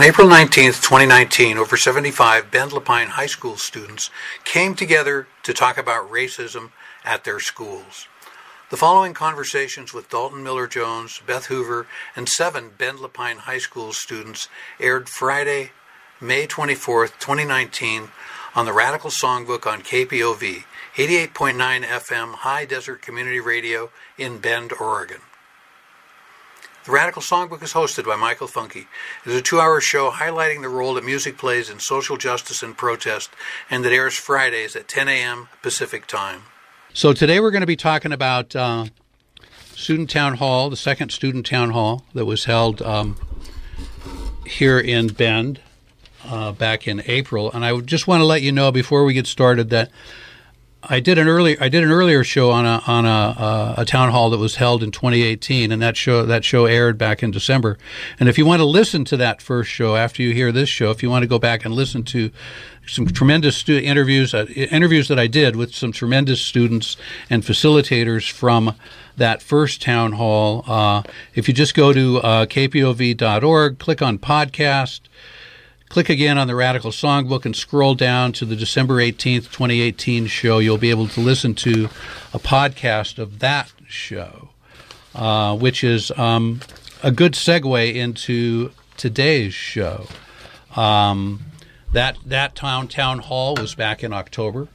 [0.00, 4.08] On April 19, 2019, over 75 Bend Lapine High School students
[4.44, 6.70] came together to talk about racism
[7.04, 8.08] at their schools.
[8.70, 11.86] The following conversations with Dalton Miller Jones, Beth Hoover,
[12.16, 14.48] and seven Bend Lapine High School students
[14.80, 15.72] aired Friday,
[16.18, 18.08] May 24, 2019,
[18.54, 20.64] on the Radical Songbook on KPOV,
[20.94, 25.20] 88.9 FM High Desert Community Radio in Bend, Oregon.
[26.86, 28.86] The Radical Songbook is hosted by Michael Funky.
[29.26, 32.62] It is a two hour show highlighting the role that music plays in social justice
[32.62, 33.28] and protest,
[33.68, 35.48] and it airs Fridays at 10 a.m.
[35.60, 36.44] Pacific Time.
[36.94, 38.86] So today we're going to be talking about uh,
[39.74, 43.16] Student Town Hall, the second Student Town Hall that was held um,
[44.46, 45.60] here in Bend
[46.24, 47.52] uh, back in April.
[47.52, 49.90] And I just want to let you know before we get started that
[50.82, 53.84] I did an earlier I did an earlier show on a on a, uh, a
[53.84, 57.30] town hall that was held in 2018, and that show that show aired back in
[57.30, 57.76] December.
[58.18, 60.90] And if you want to listen to that first show after you hear this show,
[60.90, 62.30] if you want to go back and listen to
[62.86, 66.96] some tremendous stu- interviews uh, interviews that I did with some tremendous students
[67.28, 68.74] and facilitators from
[69.18, 71.02] that first town hall, uh,
[71.34, 75.00] if you just go to uh, kpov.org, click on podcast
[75.90, 80.60] Click again on the Radical Songbook and scroll down to the December 18th, 2018 show.
[80.60, 81.86] You'll be able to listen to
[82.32, 84.50] a podcast of that show,
[85.16, 86.60] uh, which is um,
[87.02, 90.06] a good segue into today's show.
[90.76, 91.40] Um,
[91.92, 94.68] that that town town hall was back in October,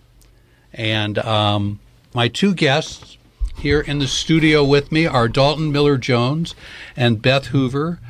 [0.74, 1.80] and um,
[2.14, 3.18] my two guests
[3.58, 6.56] here in the studio with me are Dalton Miller Jones
[6.98, 8.02] and Beth Hoover.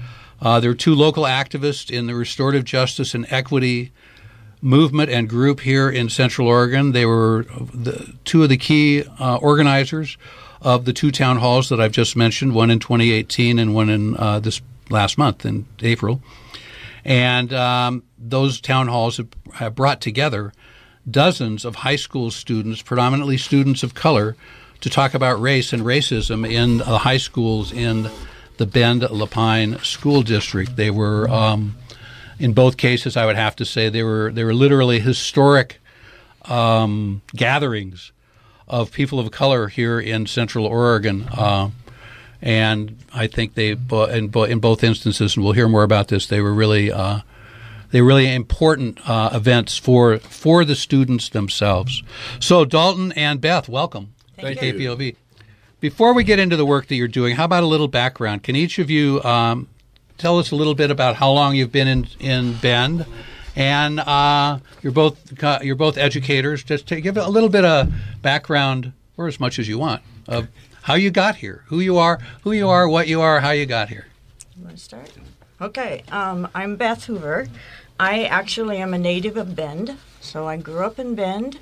[0.46, 3.92] Uh, there are two local activists in the restorative justice and equity
[4.62, 6.92] movement and group here in Central Oregon.
[6.92, 10.20] They were the, two of the key uh, organizers
[10.62, 14.16] of the two town halls that I've just mentioned, one in 2018 and one in
[14.18, 16.22] uh, this last month in April.
[17.04, 20.54] And um, those town halls have, have brought together
[21.10, 24.36] dozens of high school students, predominantly students of color,
[24.82, 28.12] to talk about race and racism in the high schools in
[28.58, 30.76] the Bend Lapine School District.
[30.76, 31.76] They were, um,
[32.40, 35.80] in both cases, I would have to say they were they were literally historic
[36.46, 38.12] um, gatherings
[38.68, 41.28] of people of color here in Central Oregon.
[41.32, 41.70] Uh,
[42.42, 46.42] and I think they, in, in both instances, and we'll hear more about this, they
[46.42, 47.22] were really uh,
[47.92, 52.04] they were really important uh, events for for the students themselves.
[52.40, 54.14] So Dalton and Beth, welcome.
[54.38, 54.74] Thank to you.
[54.74, 55.16] KPOV.
[55.80, 58.44] Before we get into the work that you're doing, how about a little background?
[58.44, 59.68] Can each of you um,
[60.18, 63.06] tell us a little bit about how long you've been in, in Bend?
[63.58, 65.18] And uh, you're both
[65.64, 66.64] you're both educators.
[66.64, 70.48] Just to give a little bit of background, or as much as you want, of
[70.84, 73.66] how you got here, who you are, who you are, what you are, how you
[73.66, 74.08] got here.
[74.58, 75.12] You want to start?
[75.62, 77.48] Okay, um, I'm Beth Hoover.
[77.98, 81.60] I actually am a native of Bend, so I grew up in Bend,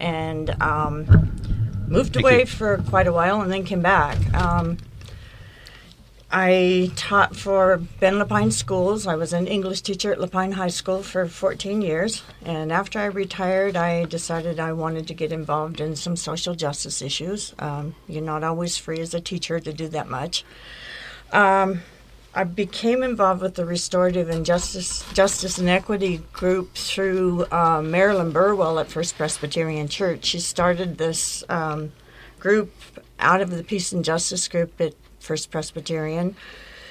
[0.00, 1.53] and um,
[1.86, 2.46] moved Thank away you.
[2.46, 4.18] for quite a while and then came back.
[4.34, 4.78] Um,
[6.36, 9.06] I taught for Bend Lapine schools.
[9.06, 12.24] I was an English teacher at Lapine High School for 14 years.
[12.44, 17.00] And after I retired, I decided I wanted to get involved in some social justice
[17.00, 17.54] issues.
[17.60, 20.44] Um, you're not always free as a teacher to do that much.
[21.32, 21.82] Um,
[22.36, 28.32] I became involved with the Restorative and Justice, Justice and Equity group through uh, Marilyn
[28.32, 30.24] Burwell at First Presbyterian Church.
[30.24, 31.92] She started this um,
[32.40, 32.72] group
[33.20, 36.34] out of the Peace and Justice group at First Presbyterian.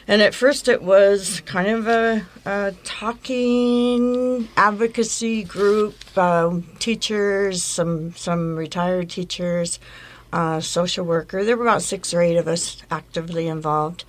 [0.07, 8.13] And at first, it was kind of a, a talking advocacy group, uh, teachers, some
[8.15, 9.79] some retired teachers,
[10.33, 11.45] uh, social worker.
[11.45, 14.03] There were about six or eight of us actively involved.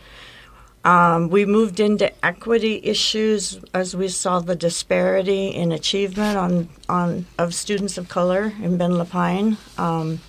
[0.84, 7.26] Um, we moved into equity issues as we saw the disparity in achievement on, on
[7.38, 9.56] of students of color in Bend Lapine.
[9.78, 10.20] Um,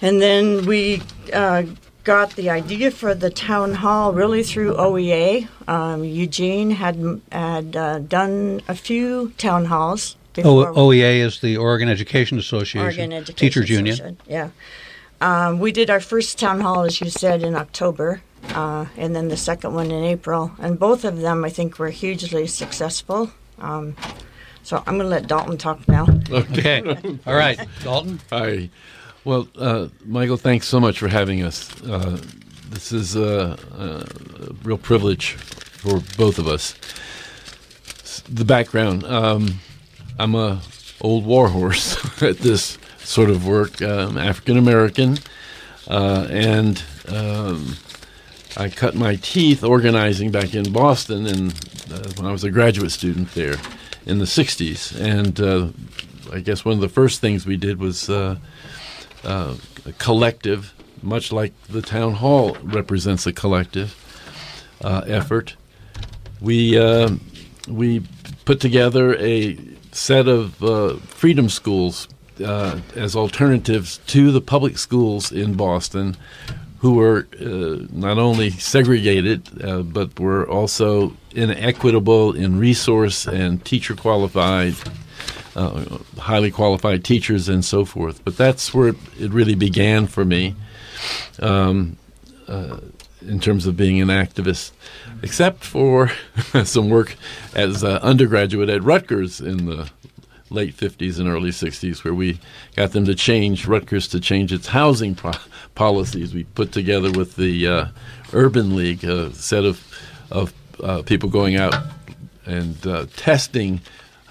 [0.00, 1.02] and then we
[1.34, 1.64] uh,
[2.04, 5.48] got the idea for the town hall really through OEA.
[5.68, 10.16] Um, Eugene had had uh, done a few town halls.
[10.38, 14.18] O- OEA is the Oregon Education Association, Oregon Education Teachers Union.
[14.26, 14.50] Yeah.
[15.20, 18.20] Um, we did our first town hall, as you said, in October
[18.54, 20.52] uh, and then the second one in April.
[20.58, 23.30] And both of them, I think, were hugely successful.
[23.58, 23.96] Um,
[24.62, 26.06] so I'm going to let Dalton talk now.
[26.30, 26.82] Okay.
[27.26, 27.58] All right.
[27.82, 28.20] Dalton?
[28.30, 28.70] Hi.
[29.24, 31.82] Well, uh, Michael, thanks so much for having us.
[31.82, 32.20] Uh,
[32.70, 34.04] this is a, a,
[34.62, 36.74] real privilege for both of us.
[38.28, 39.60] The background um,
[40.18, 40.60] I'm a
[41.00, 45.18] old warhorse at this sort of work, um, African American,
[45.88, 47.76] uh, and um,
[48.58, 51.52] I cut my teeth organizing back in Boston, and
[51.92, 53.56] uh, when I was a graduate student there
[54.06, 55.68] in the '60s, and uh,
[56.32, 58.36] I guess one of the first things we did was uh,
[59.24, 60.72] uh a collective,
[61.02, 63.94] much like the town hall represents a collective
[64.82, 65.54] uh, effort.
[66.40, 67.10] We uh,
[67.68, 68.04] we
[68.46, 69.58] put together a
[69.92, 70.54] set of
[71.08, 76.16] freedom schools as alternatives to the public schools in Boston
[76.78, 83.94] who were uh, not only segregated, uh, but were also inequitable in resource and teacher
[83.94, 84.74] qualified,
[85.54, 85.84] uh,
[86.18, 88.22] highly qualified teachers, and so forth.
[88.24, 90.54] But that's where it really began for me
[91.40, 91.96] um,
[92.46, 92.78] uh,
[93.22, 94.72] in terms of being an activist,
[95.22, 96.10] except for
[96.64, 97.16] some work
[97.54, 99.90] as an undergraduate at Rutgers in the
[100.50, 102.38] late 50s and early 60s, where we
[102.76, 105.32] got them to change Rutgers to change its housing pro-
[105.74, 106.34] policies.
[106.34, 107.86] We put together with the uh,
[108.32, 109.82] Urban League a set of
[110.30, 110.52] of
[110.82, 111.74] uh, people going out
[112.44, 113.80] and uh, testing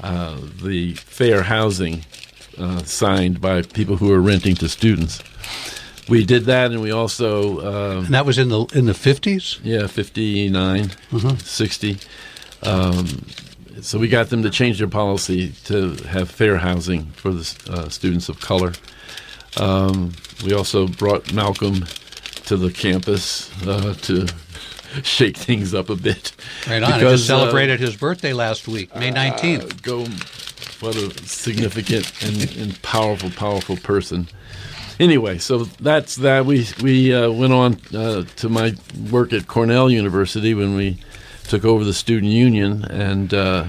[0.01, 2.05] uh, the fair housing
[2.57, 5.21] uh, signed by people who are renting to students.
[6.07, 9.59] We did that, and we also um, and that was in the in the fifties.
[9.63, 11.37] Yeah, 59, uh-huh.
[11.37, 11.97] 60.
[12.61, 13.25] Um,
[13.81, 17.89] so we got them to change their policy to have fair housing for the uh,
[17.89, 18.73] students of color.
[19.57, 20.13] Um,
[20.43, 21.85] we also brought Malcolm
[22.45, 24.27] to the campus uh, to
[25.03, 26.31] shake things up a bit.
[26.67, 26.93] Right on.
[26.93, 29.63] Because, I just celebrated uh, his birthday last week, May 19th.
[29.63, 30.05] Uh, go,
[30.79, 34.27] what a significant and, and, powerful, powerful person.
[34.99, 36.45] Anyway, so that's that.
[36.45, 38.75] We we uh, went on uh, to my
[39.11, 40.99] work at Cornell University when we
[41.47, 43.65] took over the student union and uh,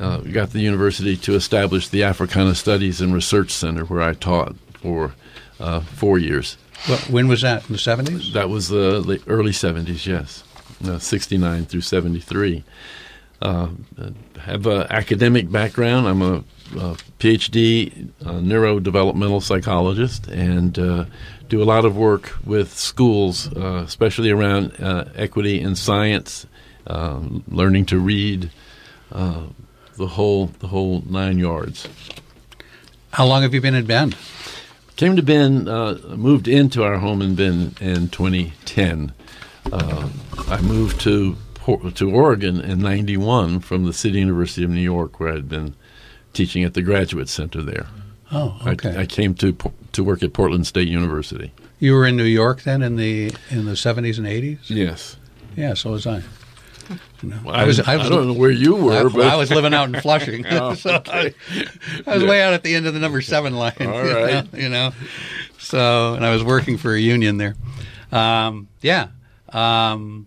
[0.00, 4.56] uh, got the university to establish the Africana Studies and Research Center, where I taught
[4.80, 5.14] for
[5.60, 6.56] uh, four years.
[6.88, 7.66] Well, when was that?
[7.68, 8.32] In the seventies?
[8.32, 10.06] That was the early seventies.
[10.06, 10.44] Yes,
[10.84, 12.64] uh, sixty nine through seventy three.
[13.40, 13.68] Uh,
[14.40, 16.06] have an academic background.
[16.08, 16.44] I'm a,
[16.76, 21.04] a PhD neurodevelopmental psychologist and uh,
[21.48, 26.46] do a lot of work with schools, uh, especially around uh, equity in science
[26.86, 28.50] uh, learning to read,
[29.12, 29.44] uh,
[29.96, 31.88] the whole the whole nine yards.
[33.12, 34.16] How long have you been in Bend?
[34.96, 39.12] Came to Bend, uh, moved into our home in Bend in 2010.
[39.72, 40.08] Uh,
[40.48, 41.36] I moved to
[41.94, 45.74] to Oregon in '91 from the City University of New York, where I had been
[46.32, 47.86] teaching at the Graduate Center there.
[48.30, 48.96] Oh, okay.
[48.96, 49.56] I, I came to
[49.92, 51.52] to work at Portland State University.
[51.78, 54.58] You were in New York then in the in the 70s and 80s.
[54.68, 55.16] Yes.
[55.56, 56.22] Yeah, so was I.
[57.22, 58.06] You know, well, I was, I was.
[58.06, 60.74] I don't know where you were, I, but I was living out in Flushing, oh,
[60.74, 61.34] so okay.
[61.50, 61.62] I,
[62.06, 62.28] I, was yeah.
[62.28, 63.74] way out at the end of the number seven line.
[63.80, 64.92] All right, you know,
[65.58, 67.54] so and I was working for a union there.
[68.12, 69.08] Um, yeah.
[69.50, 70.26] Um,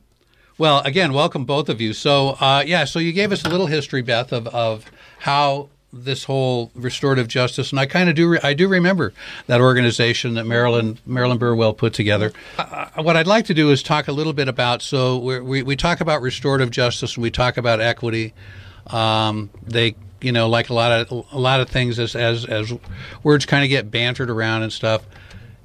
[0.58, 1.94] well, again, welcome both of you.
[1.94, 4.90] So, uh, yeah, so you gave us a little history, Beth, of, of
[5.20, 8.30] how this whole restorative justice, and I kind of do.
[8.30, 9.14] Re- I do remember
[9.48, 12.34] that organization that Marilyn Marilyn Burwell put together.
[12.96, 14.82] What I'd like to do is talk a little bit about.
[14.82, 18.34] So we we talk about restorative justice and we talk about equity.
[18.88, 22.74] Um, they, you know, like a lot of a lot of things as as as
[23.24, 25.06] words kind of get bantered around and stuff.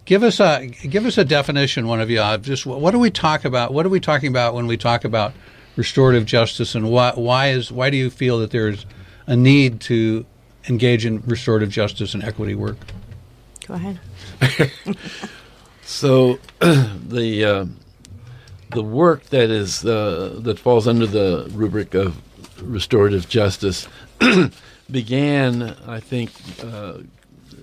[0.04, 2.20] Give us a give us a definition, one of you.
[2.38, 3.72] Just what do we talk about?
[3.72, 5.32] What are we talking about when we talk about
[5.76, 8.86] restorative justice, and why why is why do you feel that there's
[9.32, 10.26] a need to
[10.68, 12.76] engage in restorative justice and equity work.
[13.66, 13.98] Go ahead.
[15.82, 17.66] so the uh,
[18.74, 22.20] the work that is uh, that falls under the rubric of
[22.60, 23.88] restorative justice
[24.90, 26.30] began, I think,
[26.62, 26.98] uh,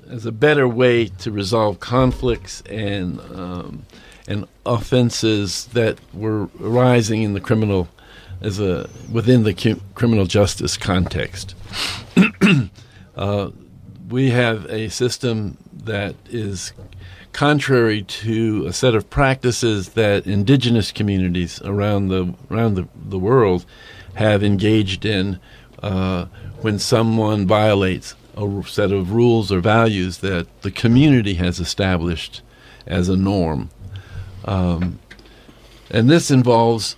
[0.09, 3.85] as a better way to resolve conflicts and um,
[4.27, 7.89] and offenses that were arising in the criminal
[8.41, 11.55] as a within the criminal justice context.
[13.15, 13.49] uh,
[14.09, 16.73] we have a system that is
[17.31, 23.65] contrary to a set of practices that indigenous communities around the around the, the world
[24.15, 25.39] have engaged in
[25.81, 26.25] uh,
[26.61, 32.41] when someone violates a set of rules or values that the community has established
[32.87, 33.69] as a norm.
[34.45, 34.99] Um,
[35.91, 36.95] and this involves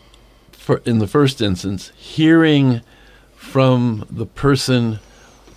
[0.72, 2.82] for, in the first instance, hearing
[3.36, 5.00] from the person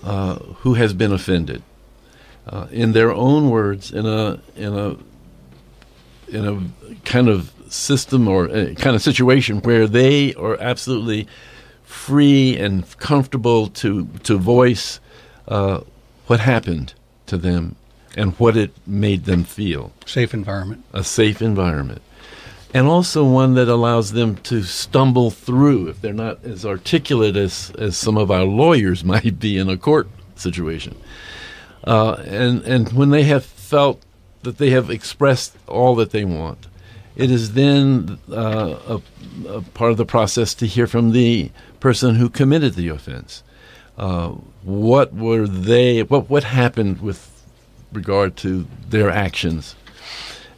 [0.03, 1.63] uh, who has been offended,
[2.49, 4.97] uh, in their own words, in a in a
[6.29, 11.29] in a kind of system or kind of situation where they are absolutely
[11.85, 14.99] free and comfortable to to voice
[15.47, 15.81] uh,
[16.27, 16.93] what happened
[17.27, 17.77] to them
[18.17, 19.93] and what it made them feel.
[20.07, 20.85] Safe environment.
[20.93, 22.03] A safe environment.
[22.75, 27.71] And also one that allows them to stumble through if they're not as articulate as,
[27.79, 31.01] as some of our lawyers might be in a court situation.
[31.85, 34.03] Uh, and, and when they have felt
[34.43, 36.67] that they have expressed all that they want,
[37.15, 39.01] it is then uh, a,
[39.49, 43.45] a, part of the process to hear from the person who committed the offense.
[43.97, 44.31] Uh,
[44.65, 46.03] what were they?
[46.03, 47.31] What what happened with
[47.93, 49.77] regard to their actions?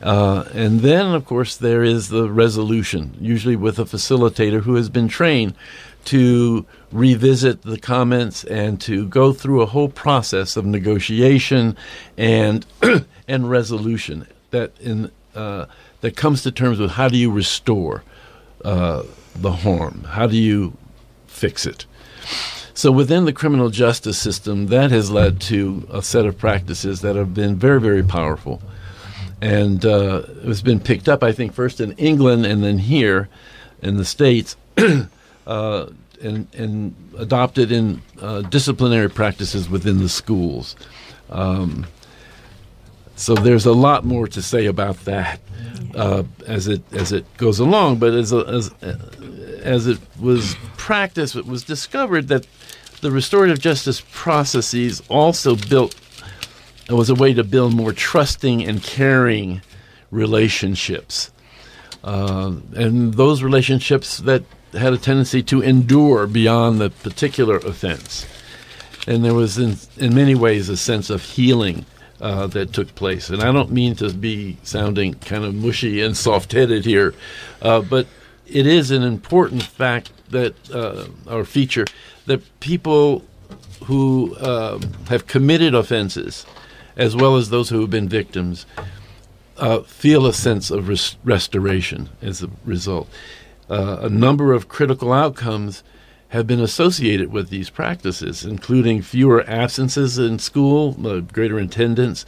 [0.02, 4.88] Uh, and then, of course, there is the resolution, usually with a facilitator who has
[4.88, 5.54] been trained
[6.04, 11.76] to revisit the comments and to go through a whole process of negotiation
[12.16, 12.64] and
[13.28, 15.66] and resolution that in uh,
[16.00, 18.04] that comes to terms with how do you restore
[18.64, 19.02] uh,
[19.34, 20.76] the harm, how do you
[21.26, 21.86] fix it.
[22.72, 27.16] So within the criminal justice system, that has led to a set of practices that
[27.16, 28.60] have been very, very powerful
[29.46, 33.28] and uh, it has been picked up, I think, first in England and then here
[33.80, 34.56] in the states,
[35.46, 35.86] uh,
[36.20, 40.74] and, and, adopted in uh, disciplinary practices within the schools.
[41.30, 41.86] Um,
[43.14, 45.40] so there's a lot more to say about that
[45.94, 47.98] uh, as it as it goes along.
[47.98, 48.74] But as a, as
[49.62, 52.46] as it was practiced, it was discovered that
[53.00, 55.94] the restorative justice processes also built
[56.88, 59.62] it was a way to build more trusting and caring
[60.10, 61.30] relationships.
[62.04, 68.26] Uh, and those relationships that had a tendency to endure beyond the particular offense.
[69.06, 71.86] And there was, in, in many ways, a sense of healing
[72.20, 73.30] uh, that took place.
[73.30, 77.14] And I don't mean to be sounding kind of mushy and soft headed here,
[77.62, 78.06] uh, but
[78.46, 81.86] it is an important fact that, uh, or feature,
[82.26, 83.24] that people
[83.84, 86.46] who um, have committed offenses
[86.96, 88.66] as well as those who have been victims,
[89.58, 93.08] uh, feel a sense of res- restoration as a result.
[93.68, 95.82] Uh, a number of critical outcomes
[96.28, 102.26] have been associated with these practices, including fewer absences in school, uh, greater attendance,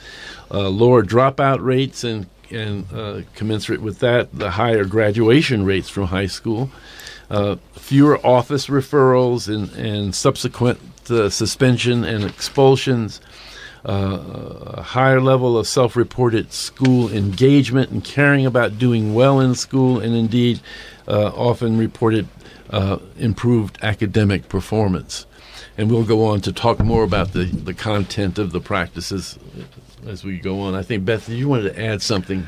[0.50, 6.04] uh, lower dropout rates, and, and uh, commensurate with that, the higher graduation rates from
[6.04, 6.70] high school,
[7.30, 10.78] uh, fewer office referrals and, and subsequent
[11.30, 13.20] suspension and expulsions,
[13.84, 19.54] uh, a higher level of self reported school engagement and caring about doing well in
[19.54, 20.60] school, and indeed
[21.06, 22.28] uh, often reported
[22.70, 25.26] uh, improved academic performance.
[25.76, 29.38] And we'll go on to talk more about the, the content of the practices
[30.06, 30.74] as we go on.
[30.74, 32.46] I think, Beth, you wanted to add something.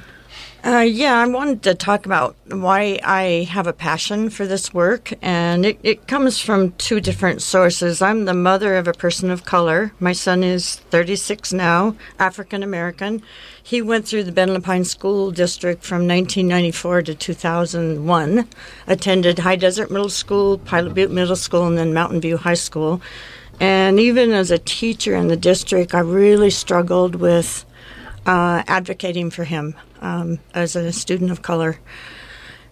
[0.62, 5.10] Uh, yeah, I wanted to talk about why I have a passion for this work,
[5.22, 8.02] and it, it comes from two different sources.
[8.02, 9.92] I'm the mother of a person of color.
[9.98, 13.22] My son is 36 now, African American.
[13.62, 18.46] He went through the Bend Lapine School District from 1994 to 2001,
[18.86, 23.00] attended High Desert Middle School, Pilot Butte Middle School, and then Mountain View High School.
[23.60, 27.64] And even as a teacher in the district, I really struggled with
[28.26, 31.78] uh, advocating for him um, as a student of color.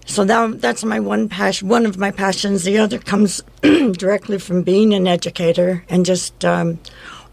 [0.06, 2.64] So that, that's my one passion, one of my passions.
[2.64, 6.80] The other comes directly from being an educator and just um,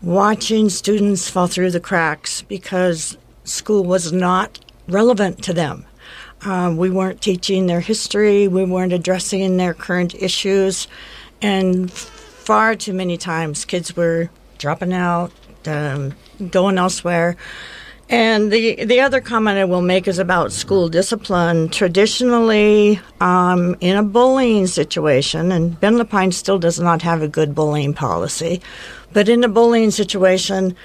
[0.01, 5.85] watching students fall through the cracks because school was not relevant to them.
[6.41, 10.87] Uh, we weren't teaching their history, we weren't addressing their current issues,
[11.41, 15.31] and far too many times kids were dropping out,
[15.65, 16.13] um,
[16.51, 17.35] going elsewhere.
[18.07, 21.69] And the the other comment I will make is about school discipline.
[21.69, 27.55] Traditionally, um, in a bullying situation, and Bend Lapine still does not have a good
[27.55, 28.61] bullying policy,
[29.11, 30.75] but in a bullying situation,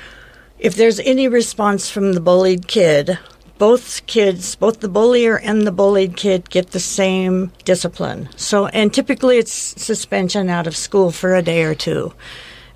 [0.58, 3.18] if there's any response from the bullied kid,
[3.58, 8.30] both kids, both the bullier and the bullied kid, get the same discipline.
[8.36, 12.14] So, and typically it's suspension out of school for a day or two.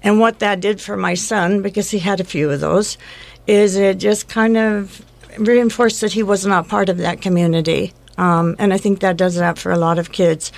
[0.03, 2.99] And what that did for my son, because he had a few of those,
[3.47, 5.05] is it just kind of
[5.39, 7.93] reinforced that he was not part of that community.
[8.17, 10.53] Um, and I think that does that for a lot of kids.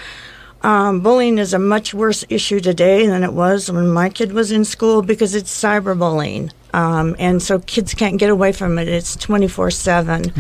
[0.62, 4.50] Um, bullying is a much worse issue today than it was when my kid was
[4.50, 6.50] in school because it's cyberbullying.
[6.72, 8.88] Um, and so kids can't get away from it.
[8.88, 10.32] It's 24 7.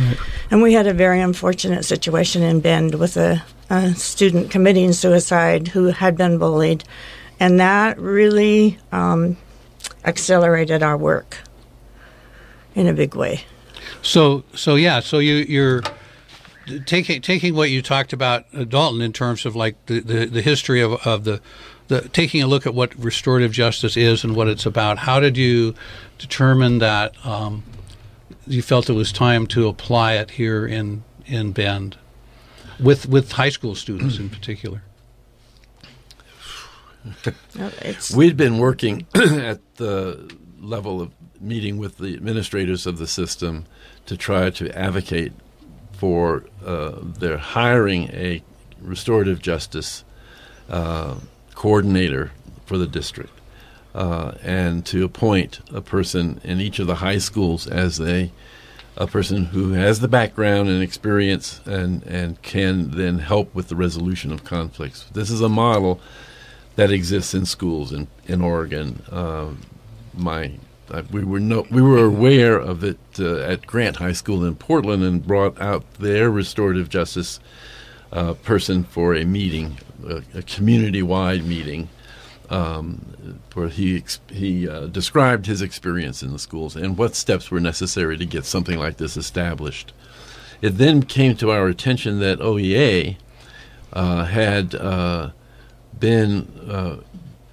[0.50, 5.68] And we had a very unfortunate situation in Bend with a, a student committing suicide
[5.68, 6.84] who had been bullied.
[7.38, 9.36] And that really um,
[10.04, 11.38] accelerated our work
[12.76, 13.40] in a big way.
[14.02, 15.82] So, so yeah, so you you're
[16.84, 20.42] taking taking what you talked about, uh, Dalton, in terms of like the, the, the
[20.42, 21.40] history of, of the
[21.88, 24.98] the taking a look at what restorative justice is and what it's about.
[24.98, 25.74] How did you
[26.18, 27.64] determine that um,
[28.46, 31.96] you felt it was time to apply it here in in Bend?
[32.80, 34.82] with with high school students in particular?
[37.54, 37.70] No,
[38.16, 40.28] We'd been working at the
[40.60, 43.64] level of meeting with the administrators of the system
[44.06, 45.32] to try to advocate
[45.92, 48.42] for uh, their hiring a
[48.80, 50.04] restorative justice
[50.68, 51.14] uh,
[51.54, 52.32] coordinator
[52.66, 53.32] for the district
[53.94, 58.30] uh, and to appoint a person in each of the high schools as a
[58.96, 63.76] a person who has the background and experience and, and can then help with the
[63.76, 65.04] resolution of conflicts.
[65.12, 66.00] This is a model
[66.76, 69.02] that exists in schools in, in Oregon.
[69.10, 69.48] Uh,
[70.14, 70.52] my
[70.90, 74.54] uh, we were no, we were aware of it uh, at Grant High School in
[74.54, 77.40] Portland and brought out their restorative justice
[78.12, 81.88] uh, person for a meeting, a, a community-wide meeting,
[82.50, 87.60] um, where he he uh, described his experience in the schools and what steps were
[87.60, 89.92] necessary to get something like this established.
[90.62, 93.16] It then came to our attention that OEA
[93.92, 95.30] uh, had uh,
[95.98, 96.96] been uh,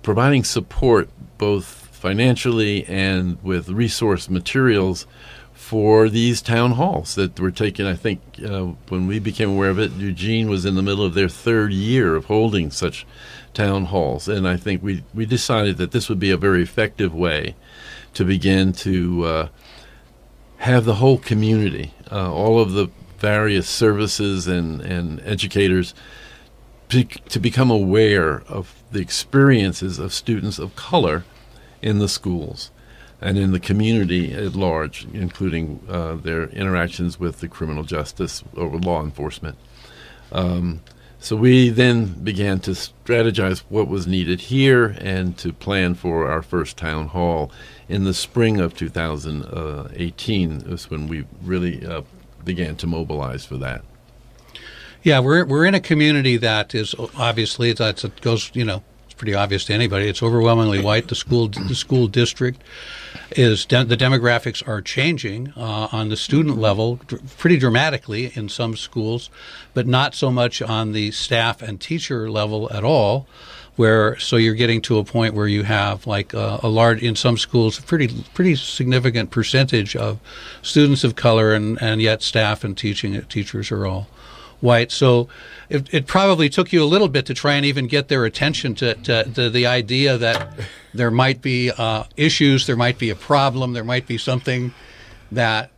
[0.04, 5.08] providing support both financially and with resource materials
[5.54, 7.86] for these town halls that were taken.
[7.86, 11.14] I think uh, when we became aware of it, Eugene was in the middle of
[11.14, 13.08] their third year of holding such
[13.54, 17.16] town halls, and I think we we decided that this would be a very effective
[17.16, 17.56] way
[18.16, 19.48] to begin to uh,
[20.58, 25.94] have the whole community, uh, all of the various services and and educators.
[26.90, 31.24] To, to become aware of the experiences of students of color
[31.84, 32.72] in the schools
[33.22, 38.68] and in the community at large, including uh, their interactions with the criminal justice or
[38.80, 39.58] law enforcement.
[40.32, 40.82] Um,
[41.20, 46.42] so we then began to strategize what was needed here and to plan for our
[46.42, 47.50] first town hall
[47.88, 50.70] in the spring of 2018.
[50.70, 52.02] Was when we really uh,
[52.44, 53.86] began to mobilize for that.
[55.02, 58.84] Yeah, we're we're in a community that is obviously that goes you know
[59.14, 60.08] it's pretty obvious to anybody.
[60.08, 61.08] It's overwhelmingly white.
[61.08, 62.64] The school the school district
[63.32, 68.50] is de- the demographics are changing uh, on the student level dr- pretty dramatically in
[68.50, 69.30] some schools,
[69.76, 73.28] but not so much on the staff and teacher level at all.
[73.76, 77.16] Where so you're getting to a point where you have like uh, a large in
[77.16, 80.20] some schools a pretty pretty significant percentage of
[80.64, 84.08] students of color and, and yet staff and teaching teachers are all
[84.64, 84.92] white.
[84.92, 85.28] So
[85.70, 88.74] it, it probably took you a little bit to try and even get their attention
[88.76, 90.58] to, to, to the idea that
[90.94, 94.74] there might be uh, issues, there might be a problem, there might be something
[95.32, 95.70] that,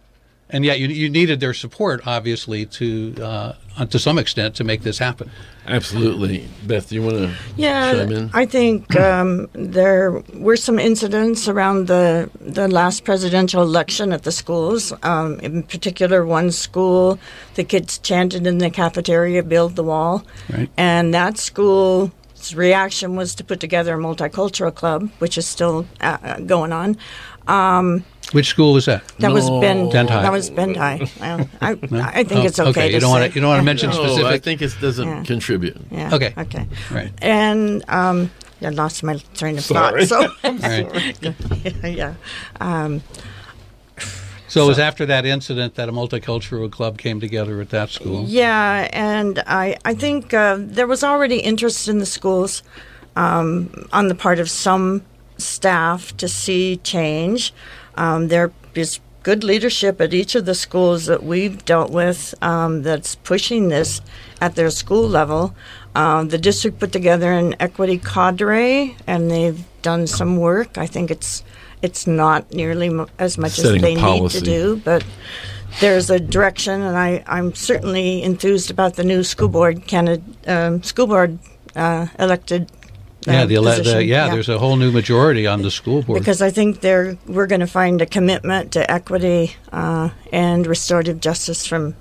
[0.50, 3.54] and yet you, you needed their support, obviously, to uh,
[3.90, 5.30] to some extent to make this happen.
[5.68, 6.90] Absolutely, Beth.
[6.90, 8.30] Do you want to Yeah, chime in?
[8.34, 14.32] I think um, there were some incidents around the the last presidential election at the
[14.32, 14.94] schools.
[15.02, 17.18] Um, in particular, one school,
[17.56, 20.70] the kids chanted in the cafeteria, "Build the wall," Right.
[20.78, 22.12] and that school's
[22.54, 26.98] reaction was to put together a multicultural club, which is still uh, uh, going on.
[28.32, 29.08] Which school was that?
[29.20, 29.90] That was Ben.
[29.90, 30.22] Bend High.
[30.24, 31.08] That was Bend High.
[31.20, 32.88] Well, I, I think Oh, it's okay.
[32.88, 33.30] You to don't want say.
[33.30, 34.26] to you don't want to mention no, specific.
[34.26, 35.24] I think it doesn't Yeah.
[35.24, 35.78] contribute.
[35.92, 36.14] Yeah.
[36.16, 36.34] Okay.
[36.38, 36.68] Okay.
[36.92, 37.12] Right.
[37.22, 40.06] And um, I lost my train of Sorry.
[40.06, 40.34] thought.
[40.44, 41.18] So Right.
[41.22, 42.14] yeah, yeah.
[42.60, 43.02] Um,
[44.48, 48.24] So it was after that incident that a multicultural club came together at that school.
[48.28, 52.64] Yeah, and I I think uh, there was already interest in the schools
[53.16, 55.02] um, on the part of some
[55.38, 57.54] staff to see change.
[57.96, 62.84] Um, there is good leadership at each of the schools that we've dealt with um,
[62.84, 64.02] that's pushing this
[64.40, 65.56] at their school level.
[65.96, 70.78] Um, the district put together an equity cadre, and they've done some work.
[70.78, 71.44] I think it's
[71.82, 75.04] it's not nearly m- as much Setting as they need to do, but
[75.80, 80.84] there's a direction, and I, I'm certainly enthused about the new school board candidate, um,
[80.84, 81.40] school board
[81.76, 82.70] uh, elected.
[83.28, 84.08] Yeah, the, ele- the position.
[84.08, 86.20] yeah, there's a whole new majority on the school board.
[86.20, 91.20] because I think there we're going to find a commitment to equity uh, and restorative
[91.20, 91.96] justice from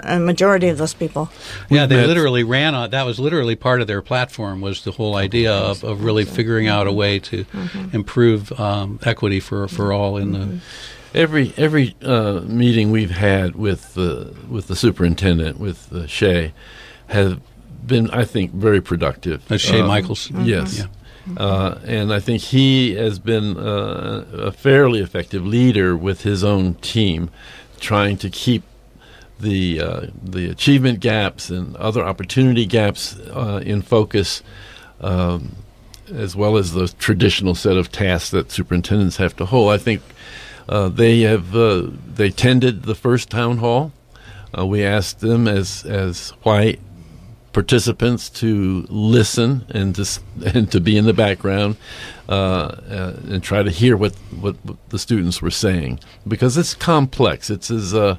[0.00, 1.28] a majority of those people.
[1.68, 5.16] yeah, they literally ran on that was literally part of their platform was the whole
[5.16, 7.44] idea of, of really figuring out a way to
[7.92, 10.60] improve um, equity for, for all in the
[11.14, 16.54] Every every uh, meeting we've had with the with the superintendent with uh, Shay
[17.08, 17.34] has
[17.86, 19.46] been, I think, very productive.
[19.48, 20.46] That's Shay Um, Mikalson.
[20.46, 20.78] Yes.
[20.78, 20.86] Yeah.
[21.36, 26.74] Uh, and I think he has been uh, a fairly effective leader with his own
[26.74, 27.30] team,
[27.78, 28.64] trying to keep
[29.38, 34.42] the uh, the achievement gaps and other opportunity gaps uh, in focus,
[35.00, 35.54] um,
[36.12, 39.70] as well as the traditional set of tasks that superintendents have to hold.
[39.72, 40.02] I think
[40.68, 43.92] uh, they have uh, they tended the first town hall.
[44.56, 46.80] Uh, we asked them as as white
[47.52, 50.20] participants to listen and to
[50.54, 51.76] and to be in the background
[52.28, 54.56] uh, uh, and try to hear what, what,
[54.88, 57.50] the students were saying because it's complex.
[57.50, 58.18] It's is a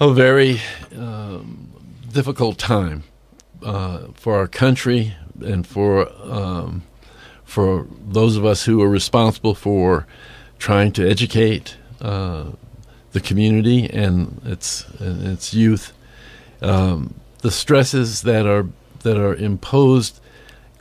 [0.00, 0.60] a very
[0.96, 1.68] um,
[2.10, 3.04] difficult time
[3.62, 6.82] uh, for our country and for um,
[7.44, 10.06] for those of us who are responsible for
[10.58, 12.44] trying to educate uh,
[13.12, 15.92] the community and its and its youth.
[16.62, 18.66] Um, the stresses that are
[19.02, 20.20] that are imposed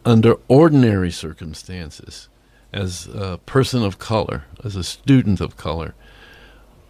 [0.06, 2.28] under ordinary circumstances
[2.74, 5.93] as a person of color, as a student of color,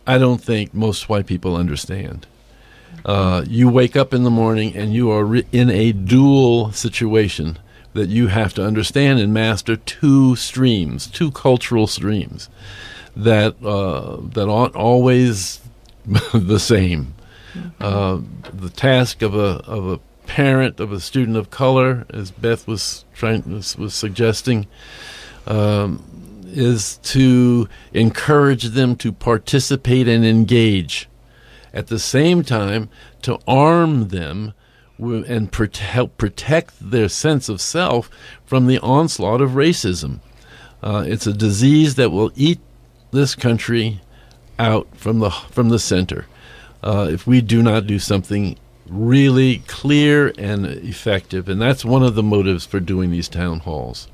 [0.05, 2.25] I don't think most white people understand.
[3.05, 7.57] Uh, you wake up in the morning and you are re- in a dual situation
[7.93, 12.49] that you have to understand and master two streams, two cultural streams
[13.15, 15.61] that uh, that aren't always
[16.33, 17.13] the same.
[17.79, 18.19] Uh,
[18.53, 23.03] the task of a of a parent of a student of color, as Beth was
[23.15, 24.67] trying was, was suggesting,
[25.47, 26.03] um,
[26.45, 31.09] is to encourage them to participate and engage.
[31.73, 32.89] At the same time,
[33.23, 34.53] to arm them
[34.99, 38.09] and help protect their sense of self
[38.45, 40.19] from the onslaught of racism.
[40.83, 42.59] Uh, it's a disease that will eat
[43.11, 44.01] this country
[44.59, 46.25] out from the from the center
[46.83, 51.47] uh, if we do not do something really clear and effective.
[51.47, 54.07] And that's one of the motives for doing these town halls.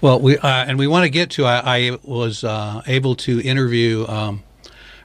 [0.00, 1.44] Well, we uh, and we want to get to.
[1.44, 4.42] I, I was uh, able to interview, um,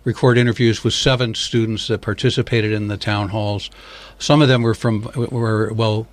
[0.06, 3.70] record interviews with seven students that participated in the town halls.
[4.20, 6.08] Some of them were from were well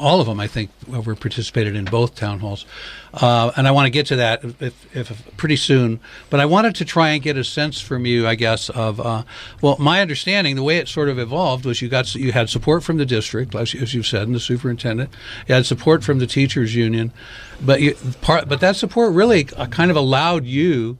[0.00, 2.64] all of them, I think, were participated in both town halls.
[3.12, 6.00] Uh, and I want to get to that if, if, pretty soon.
[6.30, 9.24] But I wanted to try and get a sense from you, I guess, of uh,
[9.60, 12.82] well, my understanding, the way it sort of evolved was you got you had support
[12.82, 15.10] from the district, as, as you said, and the superintendent.
[15.46, 17.12] You had support from the teachers union,
[17.60, 20.98] but you, part, but that support really uh, kind of allowed you,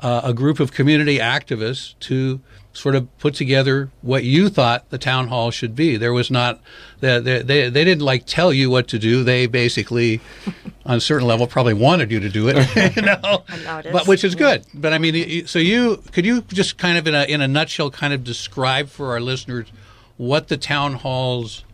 [0.00, 2.40] uh, a group of community activists, to
[2.72, 5.96] sort of put together what you thought the town hall should be.
[5.96, 6.60] There was not
[7.00, 9.22] they they they, they didn't like tell you what to do.
[9.24, 10.20] They basically,
[10.86, 12.96] on a certain level, probably wanted you to do it.
[12.96, 13.44] you know,
[13.92, 14.64] but which is good.
[14.74, 17.90] But I mean, so you could you just kind of in a in a nutshell,
[17.90, 19.70] kind of describe for our listeners
[20.16, 21.64] what the town halls,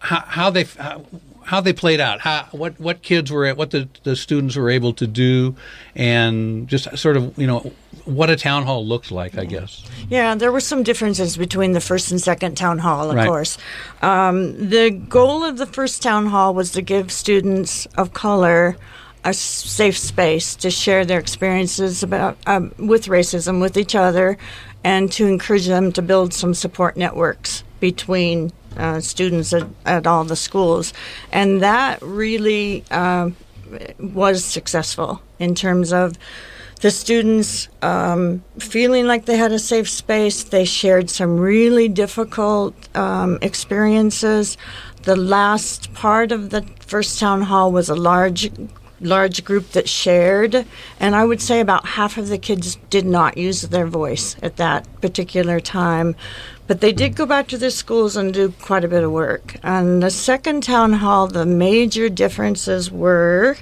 [0.00, 0.64] how, how they.
[0.64, 1.04] How,
[1.52, 4.94] how they played out, how what what kids were what the, the students were able
[4.94, 5.54] to do,
[5.94, 7.58] and just sort of you know
[8.06, 9.84] what a town hall looks like, I guess.
[10.08, 13.28] Yeah, there were some differences between the first and second town hall, of right.
[13.28, 13.58] course.
[14.00, 18.74] Um, the goal of the first town hall was to give students of color
[19.22, 24.38] a safe space to share their experiences about um, with racism with each other,
[24.84, 30.24] and to encourage them to build some support networks between uh, students at, at, all
[30.24, 30.92] the schools,
[31.30, 33.30] and that really uh,
[33.98, 36.16] was successful in terms of
[36.82, 40.42] the students um, feeling like they had a safe space.
[40.42, 44.58] They shared some really difficult um, experiences.
[45.04, 48.50] The last part of the first town hall was a large
[49.02, 50.64] large group that shared,
[51.00, 54.56] and I would say about half of the kids did not use their voice at
[54.56, 56.14] that particular time.
[56.72, 59.56] But they did go back to their schools and do quite a bit of work.
[59.62, 63.58] And the second town hall, the major differences were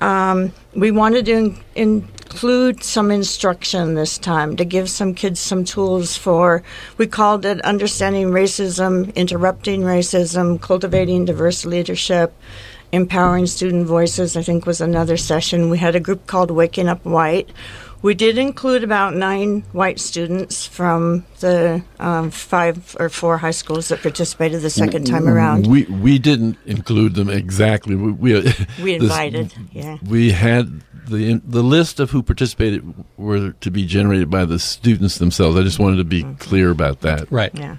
[0.00, 1.32] um, we wanted to
[1.74, 6.62] in- include some instruction this time to give some kids some tools for,
[6.96, 12.34] we called it Understanding Racism, Interrupting Racism, Cultivating Diverse Leadership,
[12.92, 15.68] Empowering Student Voices, I think was another session.
[15.68, 17.50] We had a group called Waking Up White.
[18.00, 23.88] We did include about nine white students from the um, five or four high schools
[23.88, 25.66] that participated the second time around.
[25.66, 27.96] We we didn't include them exactly.
[27.96, 29.50] We we, we invited.
[29.50, 29.98] This, yeah.
[30.06, 32.84] We had the the list of who participated
[33.16, 35.56] were to be generated by the students themselves.
[35.56, 36.34] I just wanted to be mm-hmm.
[36.34, 37.30] clear about that.
[37.32, 37.52] Right.
[37.54, 37.78] Yeah.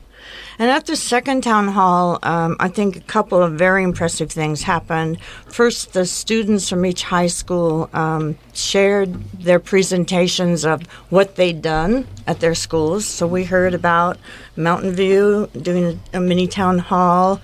[0.59, 4.61] And at the second town hall, um, I think a couple of very impressive things
[4.61, 5.21] happened.
[5.47, 12.05] First, the students from each high school um, shared their presentations of what they'd done
[12.27, 13.05] at their schools.
[13.05, 14.17] So we heard about
[14.57, 17.39] Mountain View doing a, a mini town hall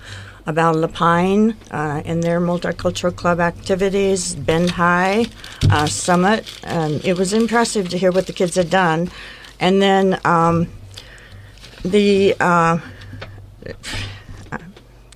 [0.46, 5.24] about La Pine uh, and their multicultural club activities, Bend High,
[5.70, 6.60] uh, Summit.
[6.64, 9.10] And it was impressive to hear what the kids had done.
[9.58, 10.68] And then um,
[11.82, 12.78] the uh,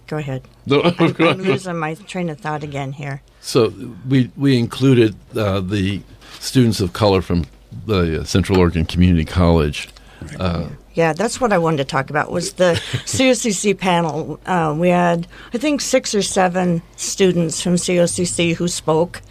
[0.07, 0.43] go ahead.
[0.67, 3.23] No, I'm, I'm, losing my train of thought again here.
[3.41, 3.73] So
[4.09, 6.03] we we included uh, the
[6.41, 7.47] students of color from
[7.87, 9.89] the Central Oregon Community College.
[10.39, 12.31] Uh, Yeah, that's what I wanted to talk about.
[12.31, 12.73] Was the
[13.07, 14.41] COCC panel?
[14.45, 19.23] Uh, we had, I think, six or seven students from COCC who spoke,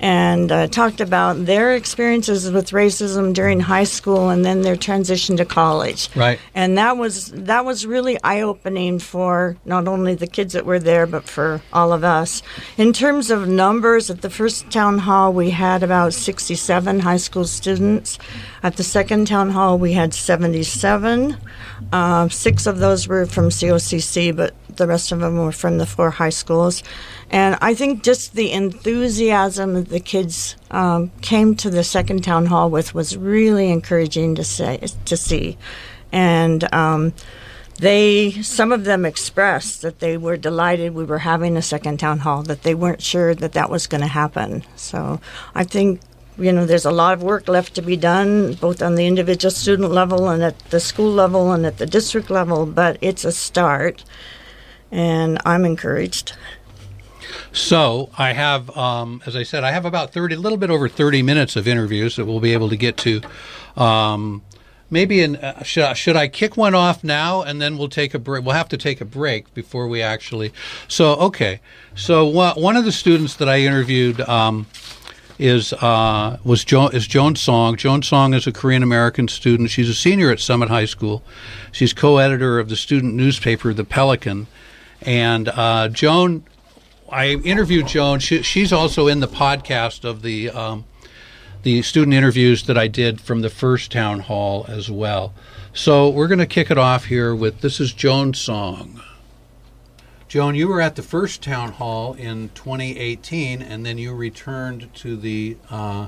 [0.00, 5.36] and uh, talked about their experiences with racism during high school and then their transition
[5.36, 6.08] to college.
[6.16, 6.40] Right.
[6.54, 10.78] And that was that was really eye opening for not only the kids that were
[10.78, 12.42] there but for all of us.
[12.78, 17.44] In terms of numbers, at the first town hall we had about 67 high school
[17.44, 18.18] students.
[18.62, 21.36] At the second town hall we had 77.
[21.92, 25.86] Uh, six of those were from COCC, but the rest of them were from the
[25.86, 26.82] four high schools.
[27.30, 32.46] And I think just the enthusiasm that the kids um, came to the second town
[32.46, 35.56] hall with was really encouraging to say to see,
[36.12, 37.12] and um,
[37.78, 42.18] they some of them expressed that they were delighted we were having a second town
[42.20, 44.64] hall, that they weren't sure that that was going to happen.
[44.76, 45.20] So
[45.54, 46.00] I think
[46.40, 49.50] you know there's a lot of work left to be done both on the individual
[49.50, 53.32] student level and at the school level and at the district level but it's a
[53.32, 54.04] start
[54.90, 56.32] and i'm encouraged
[57.52, 60.88] So I have, um, as I said, I have about thirty, a little bit over
[60.88, 63.20] thirty minutes of interviews that we'll be able to get to.
[63.76, 64.42] Um,
[64.88, 68.14] maybe in uh, should, I- should I kick one off now and then we'll take
[68.14, 68.44] a break?
[68.44, 70.52] We'll have to take a break before we actually.
[70.88, 71.60] So okay,
[71.94, 74.20] so one one of the students that I interviewed.
[74.22, 74.66] Um,
[75.38, 77.74] is uh, was jo- is Joan Song.
[77.76, 79.70] Joan Song is a Korean American student.
[79.70, 81.22] She's a senior at Summit High School.
[81.72, 84.48] She's co-editor of the student newspaper, The Pelican.
[85.02, 86.44] And uh, Joan,
[87.08, 88.18] I interviewed Joan.
[88.18, 90.84] She, she's also in the podcast of the um,
[91.62, 95.34] the student interviews that I did from the first town hall as well.
[95.74, 99.02] So we're going to kick it off here with this is Joan Song.
[100.26, 105.16] Joan, you were at the first town hall in 2018, and then you returned to
[105.16, 106.06] the uh,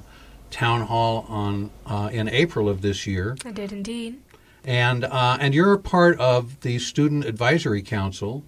[0.51, 3.37] town hall on uh, in April of this year.
[3.45, 4.21] I did indeed.
[4.65, 8.45] And uh, and you're a part of the Student Advisory Council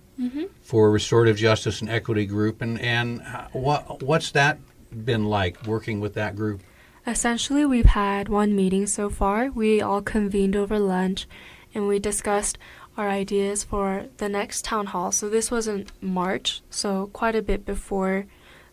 [0.62, 2.62] for Restorative Justice and Equity Group.
[2.62, 4.58] And and uh, what what's that
[5.04, 6.62] been like working with that group?
[7.06, 9.50] Essentially, we've had one meeting so far.
[9.50, 11.26] We all convened over lunch
[11.74, 12.56] and we discussed
[12.96, 15.12] our ideas for the next town hall.
[15.12, 18.26] So, this was in March, so quite a bit before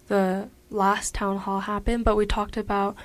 [0.08, 2.06] the last town hall happened.
[2.06, 2.96] But we talked about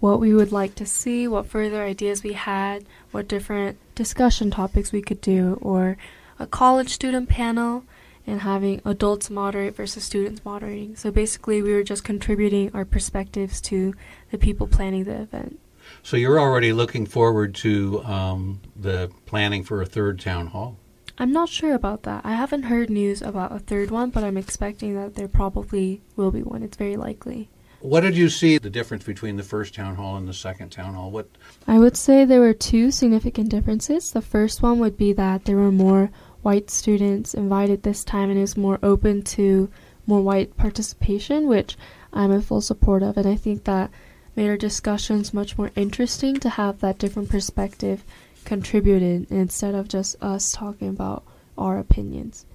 [0.00, 4.92] what we would like to see, what further ideas we had, what different discussion topics
[4.92, 5.96] we could do, or
[6.38, 7.84] a college student panel
[8.26, 10.96] and having adults moderate versus students moderating.
[10.96, 13.94] So basically, we were just contributing our perspectives to
[14.30, 15.60] the people planning the event.
[16.02, 20.76] So you're already looking forward to um, the planning for a third town hall.
[21.18, 22.26] I'm not sure about that.
[22.26, 26.30] I haven't heard news about a third one, but I'm expecting that there probably will
[26.30, 26.62] be one.
[26.62, 27.48] It's very likely.
[27.80, 30.94] What did you see the difference between the first town hall and the second town
[30.94, 31.10] hall?
[31.10, 31.28] What
[31.66, 34.10] I would say there were two significant differences.
[34.10, 36.10] The first one would be that there were more
[36.46, 39.68] white students invited this time and is more open to
[40.06, 41.76] more white participation, which
[42.12, 43.16] I'm in full support of.
[43.16, 43.90] And I think that
[44.36, 48.04] made our discussions much more interesting to have that different perspective
[48.44, 51.24] contributed instead of just us talking about
[51.58, 52.46] our opinions.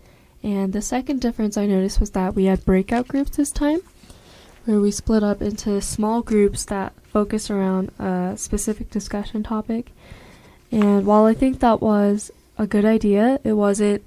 [0.42, 3.82] And the second difference I noticed was that we had breakout groups this time,
[4.64, 9.92] where we split up into small groups that focus around a specific discussion topic.
[10.72, 14.04] And while I think that was a good idea, it wasn't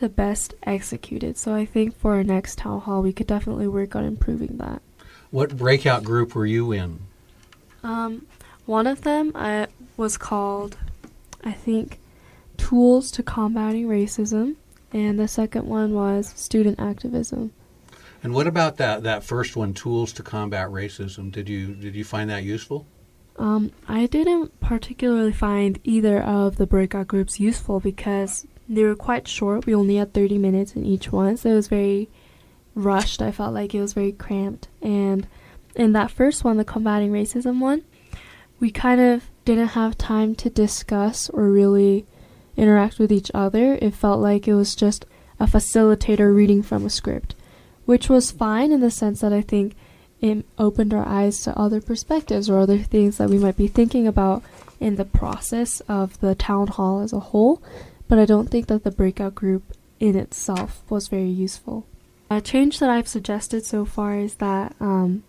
[0.00, 1.38] the best executed.
[1.38, 4.82] So I think for our next town hall, we could definitely work on improving that.
[5.30, 7.00] what breakout group were you in?
[7.82, 8.26] Um,
[8.66, 10.76] one of them uh, was called,
[11.42, 11.98] I think,
[12.58, 14.56] Tools to Combating Racism,
[14.92, 17.52] and the second one was Student Activism.
[18.22, 21.30] And what about that that first one, tools to combat racism?
[21.30, 22.86] Did you did you find that useful?
[23.38, 29.28] Um, I didn't particularly find either of the breakout groups useful because they were quite
[29.28, 29.66] short.
[29.66, 32.08] We only had 30 minutes in each one, so it was very
[32.74, 33.20] rushed.
[33.20, 34.68] I felt like it was very cramped.
[34.80, 35.26] And
[35.74, 37.82] in that first one, the combating racism one,
[38.58, 42.06] we kind of didn't have time to discuss or really
[42.56, 43.74] interact with each other.
[43.80, 45.04] It felt like it was just
[45.38, 47.34] a facilitator reading from a script,
[47.84, 49.74] which was fine in the sense that I think
[50.26, 54.06] it opened our eyes to other perspectives or other things that we might be thinking
[54.06, 54.42] about
[54.80, 57.62] in the process of the town hall as a whole.
[58.08, 59.62] But I don't think that the breakout group
[59.98, 61.86] in itself was very useful.
[62.30, 65.22] A change that I've suggested so far is that um,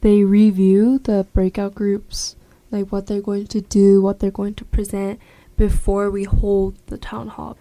[0.00, 2.36] they review the breakout groups,
[2.70, 5.20] like what they're going to do, what they're going to present
[5.56, 7.58] before we hold the town hall.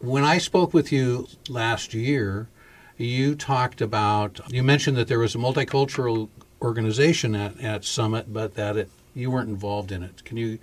[0.00, 2.48] When I spoke with you last year,
[2.96, 6.28] you talked about you mentioned that there was a multicultural
[6.62, 10.24] organization at, at Summit, but that it you weren't involved in it.
[10.24, 10.58] Can you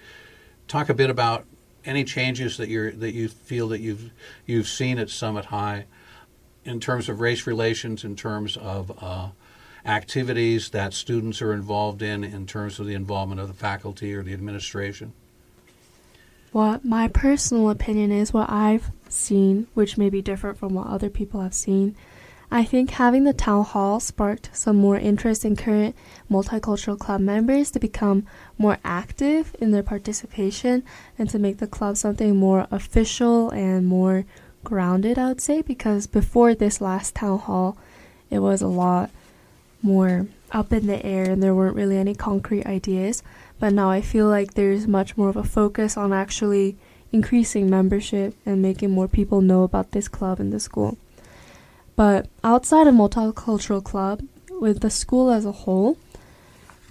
[0.67, 1.45] talk a bit about
[1.85, 4.11] any changes that you're that you feel that you've
[4.45, 5.85] you've seen at Summit High
[6.65, 9.29] in terms of race relations, in terms of uh,
[9.85, 14.23] activities that students are involved in, in terms of the involvement of the faculty or
[14.23, 15.13] the administration?
[16.53, 21.09] What my personal opinion is, what I've seen, which may be different from what other
[21.09, 21.95] people have seen,
[22.55, 25.95] I think having the town hall sparked some more interest in current
[26.29, 28.27] multicultural club members to become
[28.59, 30.83] more active in their participation
[31.17, 34.25] and to make the club something more official and more
[34.63, 37.75] grounded, I would say, because before this last town hall,
[38.29, 39.09] it was a lot
[39.81, 43.23] more up in the air and there weren't really any concrete ideas.
[43.59, 46.77] But now I feel like there's much more of a focus on actually
[47.11, 50.99] increasing membership and making more people know about this club in the school.
[51.95, 55.97] But outside of Multicultural Club, with the school as a whole,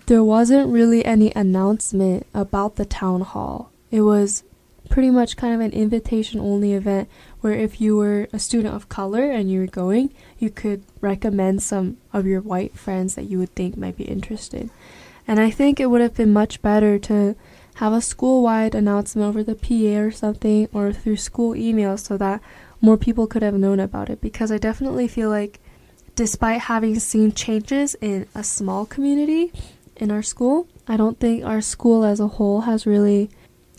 [0.07, 3.71] there wasn't really any announcement about the town hall.
[3.91, 4.45] It was
[4.89, 7.09] pretty much kind of an invitation only event
[7.41, 11.63] where if you were a student of color and you were going, you could recommend
[11.63, 14.69] some of your white friends that you would think might be interested.
[15.27, 17.37] And I think it would have been much better to
[17.77, 22.19] have a school wide announcement over the PA or something or through school emails so
[22.19, 22.43] that
[22.83, 25.61] more people could have known about it because I definitely feel like
[26.17, 29.53] despite having seen changes in a small community
[29.97, 33.31] in our school, I don't think our school as a whole has really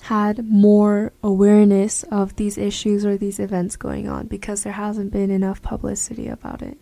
[0.03, 5.29] had more awareness of these issues or these events going on because there hasn't been
[5.29, 6.77] enough publicity about it.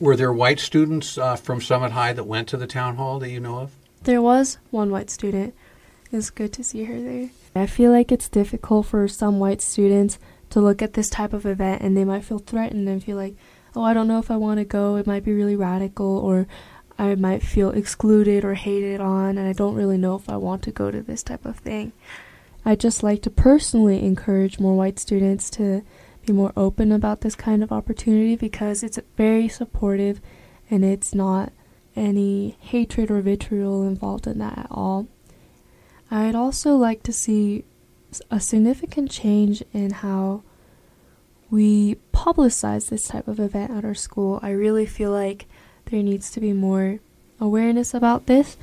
[0.00, 3.30] Were there white students uh, from Summit High that went to the town hall that
[3.30, 3.72] you know of?
[4.02, 5.54] There was one white student.
[6.10, 7.30] It was good to see her there.
[7.54, 10.18] I feel like it's difficult for some white students
[10.54, 13.34] to look at this type of event and they might feel threatened and feel like,
[13.74, 14.94] oh, I don't know if I want to go.
[14.94, 16.46] It might be really radical or
[16.96, 20.62] I might feel excluded or hated on and I don't really know if I want
[20.62, 21.92] to go to this type of thing.
[22.64, 25.82] I just like to personally encourage more white students to
[26.24, 30.20] be more open about this kind of opportunity because it's very supportive
[30.70, 31.52] and it's not
[31.96, 35.08] any hatred or vitriol involved in that at all.
[36.12, 37.64] I'd also like to see
[38.30, 40.42] a significant change in how
[41.50, 44.40] we publicize this type of event at our school.
[44.42, 45.46] I really feel like
[45.86, 46.98] there needs to be more
[47.40, 48.56] awareness about this.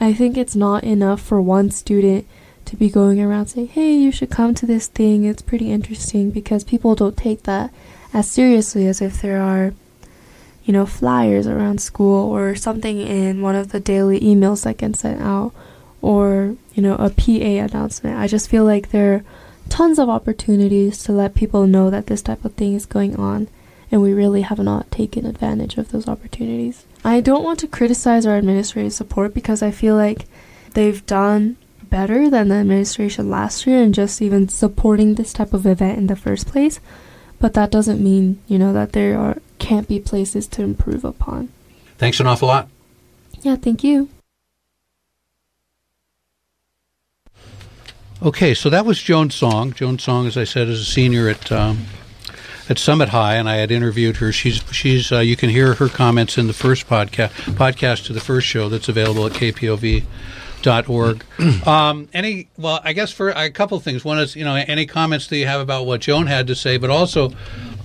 [0.00, 2.26] I think it's not enough for one student
[2.66, 6.30] to be going around saying, hey, you should come to this thing, it's pretty interesting,
[6.30, 7.72] because people don't take that
[8.14, 9.74] as seriously as if there are,
[10.64, 14.96] you know, flyers around school or something in one of the daily emails that get
[14.96, 15.52] sent out
[16.02, 18.18] or, you know, a PA announcement.
[18.18, 19.24] I just feel like there are
[19.68, 23.48] tons of opportunities to let people know that this type of thing is going on,
[23.90, 26.84] and we really have not taken advantage of those opportunities.
[27.04, 30.26] I don't want to criticize our administrative support because I feel like
[30.74, 35.66] they've done better than the administration last year in just even supporting this type of
[35.66, 36.80] event in the first place.
[37.40, 41.48] But that doesn't mean, you know, that there are can't be places to improve upon.
[41.98, 42.68] Thanks an awful lot.
[43.42, 44.08] Yeah, thank you.
[48.22, 49.72] Okay, so that was Joan Song.
[49.72, 51.86] Joan Song, as I said, is a senior at um,
[52.68, 54.30] at Summit High, and I had interviewed her.
[54.30, 58.20] She's she's uh, you can hear her comments in the first podcast podcast to the
[58.20, 60.04] first show that's available at kpov.
[60.60, 61.24] kpov.org.
[61.66, 64.04] um, any well, I guess for a couple of things.
[64.04, 66.76] One is you know any comments that you have about what Joan had to say,
[66.76, 67.32] but also.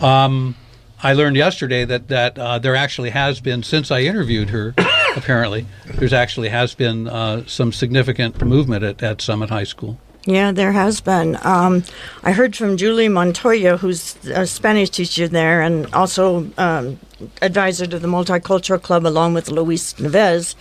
[0.01, 0.55] Um,
[1.03, 4.73] I learned yesterday that that uh, there actually has been since I interviewed her.
[5.15, 9.99] apparently, there's actually has been uh, some significant movement at, at Summit High School.
[10.25, 11.37] Yeah, there has been.
[11.43, 11.83] Um,
[12.23, 16.99] I heard from Julie Montoya, who's a Spanish teacher there and also um,
[17.43, 20.55] advisor to the Multicultural Club, along with Luis Neves.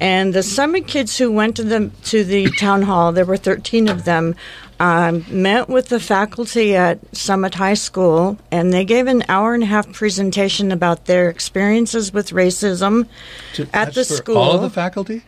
[0.00, 3.88] And the Summit kids who went to the to the town hall, there were 13
[3.88, 4.34] of them,
[4.78, 9.62] um, met with the faculty at Summit High School, and they gave an hour and
[9.62, 13.08] a half presentation about their experiences with racism
[13.54, 14.38] To- at the school.
[14.38, 15.20] all of the faculty.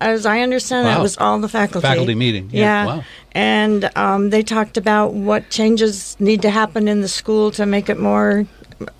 [0.00, 1.00] As I understand it, Wow.
[1.00, 1.86] it was all the faculty.
[1.86, 3.04] Faculty meeting, yeah, wow.
[3.32, 7.88] And um, they talked about what changes need to happen in the school to make
[7.88, 8.46] it more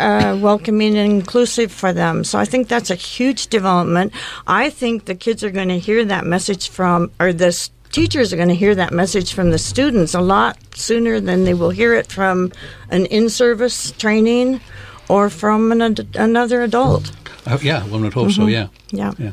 [0.01, 2.25] uh, welcoming and inclusive for them.
[2.25, 4.13] So I think that's a huge development.
[4.47, 8.33] I think the kids are going to hear that message from, or the s- teachers
[8.33, 11.71] are going to hear that message from the students a lot sooner than they will
[11.71, 12.53] hear it from
[12.91, 14.61] an in-service training
[15.09, 17.13] or from an, ad- another adult.
[17.47, 18.47] Uh, yeah, one would hope so.
[18.47, 19.13] Yeah, Yeah.
[19.19, 19.31] yeah.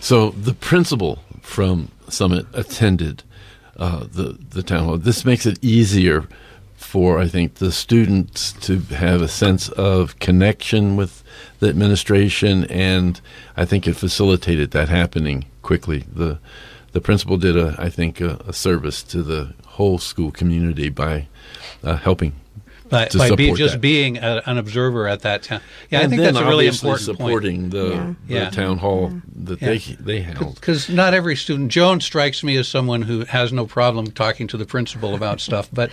[0.00, 3.22] So the principal from Summit attended
[3.76, 4.98] uh, the the town hall.
[4.98, 6.26] This makes it easier
[6.74, 11.22] for I think the students to have a sense of connection with
[11.60, 13.20] the administration, and
[13.56, 16.04] I think it facilitated that happening quickly.
[16.12, 16.38] The
[16.92, 21.28] the principal did a I think a, a service to the whole school community by
[21.84, 22.32] uh, helping
[22.90, 23.80] by, to by be, just that.
[23.80, 25.60] being a, an observer at that time.
[25.90, 27.28] Yeah, I think then that's a really obviously important point.
[27.28, 28.14] supporting the, Yeah.
[28.26, 28.50] the Yeah.
[28.50, 29.12] town hall
[29.44, 29.68] that Yeah.
[29.68, 30.56] they they held.
[30.56, 34.56] Because not every student, Joan strikes me as someone who has no problem talking to
[34.56, 35.90] the principal about stuff, but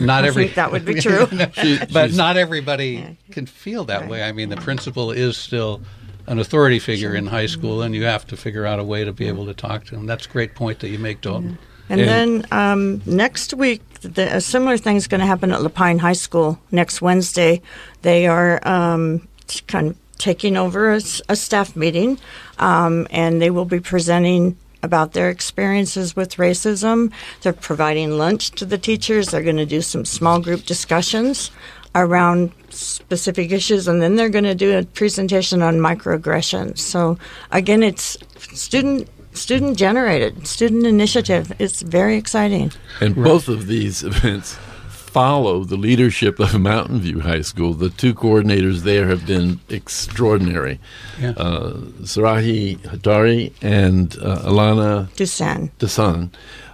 [0.00, 0.44] not I every.
[0.44, 1.26] think that would be true.
[1.54, 4.22] She- but not everybody can feel that way.
[4.22, 5.80] I mean, the principal is still
[6.26, 9.12] an authority figure in high school, and you have to figure out a way to
[9.12, 10.06] be able to talk to him.
[10.06, 11.58] That's a great point that you make, Dalton.
[11.88, 15.60] And, And- then um, next week, the, a similar thing is going to happen at
[15.60, 17.62] Lapine High School next Wednesday.
[18.02, 19.28] They are um,
[19.66, 22.18] kind of taking over a staff meeting,
[22.58, 27.12] um, and they will be presenting about their experiences with racism.
[27.42, 29.28] They're providing lunch to the teachers.
[29.28, 31.50] They're going to do some small group discussions
[31.94, 36.78] around specific issues, and then they're going to do a presentation on microaggressions.
[36.78, 37.18] So
[37.50, 38.16] again, it's
[38.54, 41.52] student student generated, student initiative.
[41.58, 42.72] It's very exciting.
[43.00, 44.58] And both of these events
[44.88, 47.74] follow the leadership of Mountain View High School.
[47.74, 50.78] The two coordinators there have been extraordinary.
[51.20, 51.30] Yeah.
[51.30, 51.72] Uh,
[52.02, 55.70] Sarahi Hatari and uh, Alana Dusan.
[55.78, 56.30] Dasan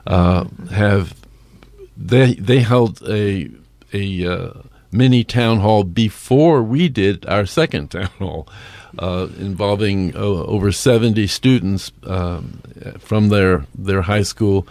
[0.06, 1.14] uh, have
[1.96, 3.50] they they held a
[3.92, 4.50] a uh,
[4.92, 8.48] mini town hall before we did our second town hall,
[8.98, 12.60] uh, involving uh, over seventy students um,
[12.98, 14.66] from their their high school,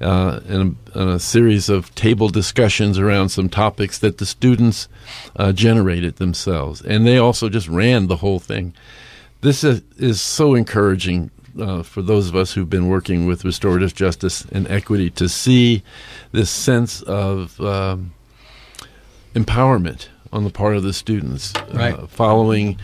[0.00, 4.88] uh, and, a, and a series of table discussions around some topics that the students
[5.36, 8.72] uh, generated themselves, and they also just ran the whole thing
[9.42, 13.94] this is, is so encouraging uh, for those of us who've been working with restorative
[13.94, 15.82] justice and equity to see
[16.32, 18.12] this sense of um,
[19.34, 21.94] empowerment on the part of the students, Right.
[21.94, 22.78] uh, following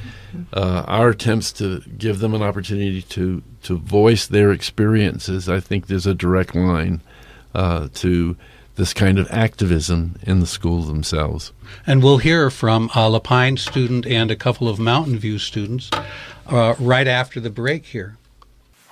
[0.53, 5.49] uh, our attempts to give them an opportunity to to voice their experiences.
[5.49, 7.01] I think there's a direct line
[7.55, 8.37] uh, to
[8.77, 11.53] this kind of activism in the schools themselves.
[11.87, 15.91] And we'll hear from a Lapine student and a couple of Mountain View students
[16.47, 18.19] uh, right after the break here.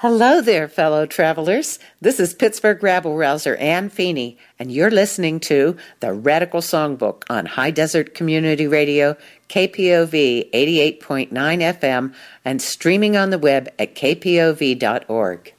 [0.04, 1.78] Hello there, fellow travelers.
[2.02, 7.46] This is Pittsburgh rabble rouser Anne Feeney, and you're listening to the Radical Songbook on
[7.46, 9.16] High Desert Community Radio,
[9.48, 15.54] KPOV 88.9 FM, and streaming on the web at kpov.org.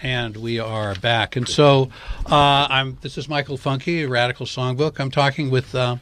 [0.00, 1.34] And we are back.
[1.34, 1.90] And so
[2.26, 2.96] uh, I'm.
[3.00, 5.00] This is Michael Funke, Radical Songbook.
[5.00, 5.96] I'm talking with uh,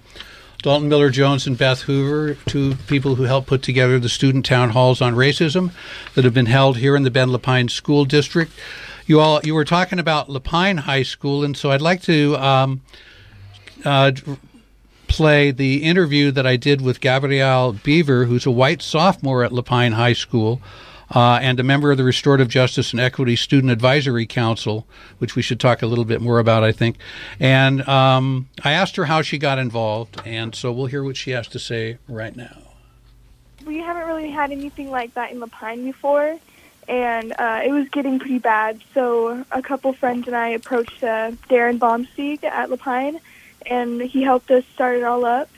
[0.61, 4.71] Dalton Miller Jones and Beth Hoover, two people who helped put together the student town
[4.71, 5.71] halls on racism
[6.15, 8.51] that have been held here in the Bend Lapine School District.
[9.07, 12.81] You all, you were talking about Lapine High School, and so I'd like to um,
[13.85, 14.11] uh,
[15.07, 19.93] play the interview that I did with Gabrielle Beaver, who's a white sophomore at Lapine
[19.93, 20.61] High School.
[21.11, 24.87] Uh, and a member of the Restorative Justice and Equity Student Advisory Council,
[25.19, 26.99] which we should talk a little bit more about, I think.
[27.41, 31.31] And um, I asked her how she got involved, and so we'll hear what she
[31.31, 32.59] has to say right now.
[33.67, 36.39] we haven't really had anything like that in Lapine before,
[36.89, 38.81] and uh, it was getting pretty bad.
[38.93, 43.19] So a couple friends and I approached uh, Darren Baumstieg at Lapine,
[43.67, 45.49] and he helped us start it all up.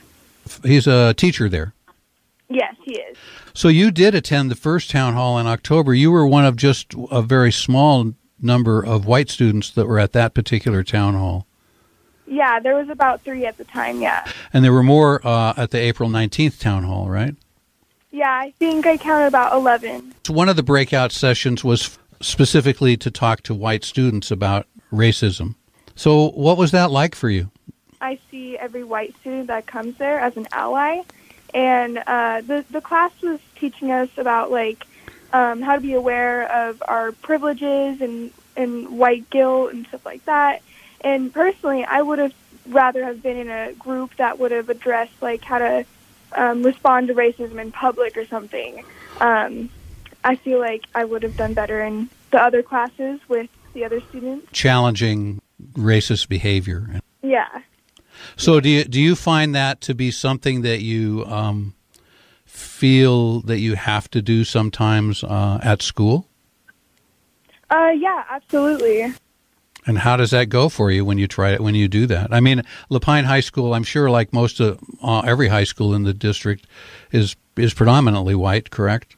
[0.65, 1.73] He's a teacher there.
[2.51, 3.17] Yes, he is.
[3.55, 5.95] So you did attend the first town hall in October.
[5.95, 10.13] You were one of just a very small number of white students that were at
[10.13, 11.47] that particular town hall.
[12.27, 14.01] Yeah, there was about three at the time.
[14.01, 17.35] Yeah, And there were more uh, at the April 19th town hall, right?
[18.13, 18.31] yeah.
[18.31, 20.13] I think I counted about eleven.
[20.27, 25.55] So one of the breakout sessions was specifically to talk to white students about racism.
[25.95, 27.51] So what was that like for you?
[28.01, 31.03] I see every white student that comes there as an ally,
[31.55, 34.87] and uh, the the class was teaching us about like
[35.33, 40.25] um, how to be aware of our privileges and and white guilt and stuff like
[40.25, 40.63] that.
[41.03, 42.35] And personally, I would have
[42.69, 45.85] rather have been in a group that would have addressed like how to
[46.33, 48.85] um, respond to racism in public or something.
[49.21, 49.71] Um,
[50.23, 54.01] I feel like I would have done better in the other classes with the other
[54.01, 54.47] students.
[54.53, 55.41] Challenging
[55.73, 57.01] racist behavior.
[57.23, 57.63] Yeah.
[58.37, 61.75] So do you do you find that to be something that you um,
[62.45, 66.27] feel that you have to do sometimes uh, at school?
[67.71, 69.15] Uh, yeah, absolutely.
[69.87, 72.33] And how does that go for you when you try it when you do that?
[72.33, 76.03] I mean, Lapine High School, I'm sure, like most of uh, every high school in
[76.03, 76.67] the district,
[77.13, 78.71] is is predominantly white.
[78.71, 79.17] Correct?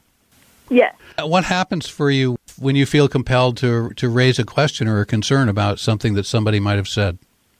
[0.71, 0.95] Yes.
[1.19, 5.07] What happens for you when you feel compelled to to raise a question or a
[5.07, 7.19] concern about something that somebody might have said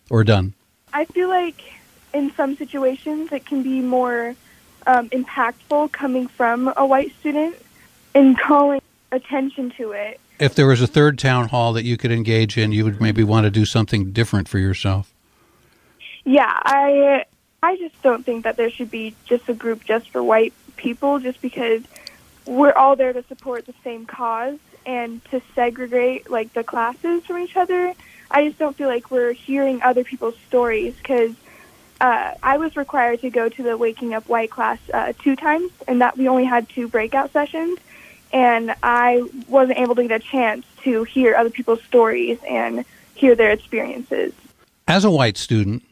[0.09, 0.55] or done?
[0.93, 1.61] I feel like
[2.13, 4.35] in some situations it can be more
[4.87, 7.57] um, impactful coming from a white student
[8.15, 8.81] and calling
[9.11, 10.21] attention to it.
[10.39, 13.23] if there was a third town hall that you could engage in, you would maybe
[13.23, 15.13] want to do something different for yourself.
[16.25, 17.25] Yeah, I
[17.63, 21.21] I just don't think that there should be just a group just for white people,
[21.21, 21.83] just because
[22.47, 27.39] we're all there to support the same cause and to segregate like the classes from
[27.39, 27.95] each other.
[28.33, 31.33] I just don't feel like we're hearing other people's stories because
[32.01, 35.71] uh, I was required to go to the Waking Up White class uh, two times,
[35.87, 37.79] and that we only had two breakout sessions,
[38.33, 43.37] and I wasn't able to get a chance to hear other people's stories and hear
[43.37, 44.33] their experiences.
[44.89, 45.85] As a white student,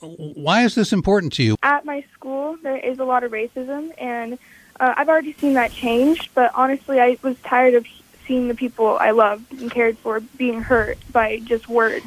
[0.00, 1.56] why is this important to you?
[1.62, 4.38] At my school, there is a lot of racism, and
[4.78, 6.30] uh, I've already seen that change.
[6.34, 7.86] But honestly, I was tired of
[8.26, 12.06] seeing the people I loved and cared for being hurt by just words.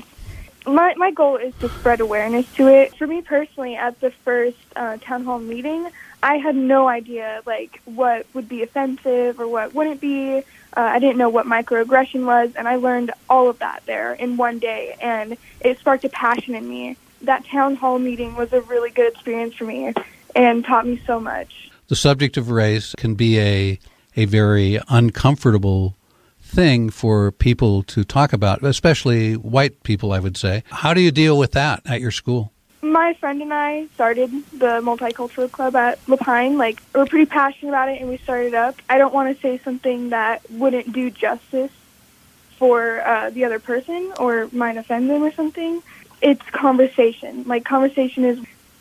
[0.66, 2.96] My my goal is to spread awareness to it.
[2.98, 5.90] For me personally, at the first uh, town hall meeting,
[6.22, 10.38] I had no idea like what would be offensive or what wouldn't be.
[10.38, 10.42] Uh,
[10.82, 14.60] I didn't know what microaggression was, and I learned all of that there in one
[14.60, 16.98] day, and it sparked a passion in me.
[17.22, 19.94] That town hall meeting was a really good experience for me,
[20.36, 21.72] and taught me so much.
[21.88, 23.80] The subject of race can be a
[24.18, 25.96] a very uncomfortable
[26.48, 30.64] thing for people to talk about, especially white people, I would say.
[30.72, 32.52] How do you deal with that at your school?
[32.82, 36.58] My friend and I started the multicultural club at Lapine.
[36.58, 38.76] Like, we're pretty passionate about it, and we started up.
[38.90, 41.72] I don't want to say something that wouldn't do justice
[42.58, 45.84] for uh, the other person or might offend them or something.
[46.22, 47.44] It's conversation.
[47.46, 48.40] Like, conversation is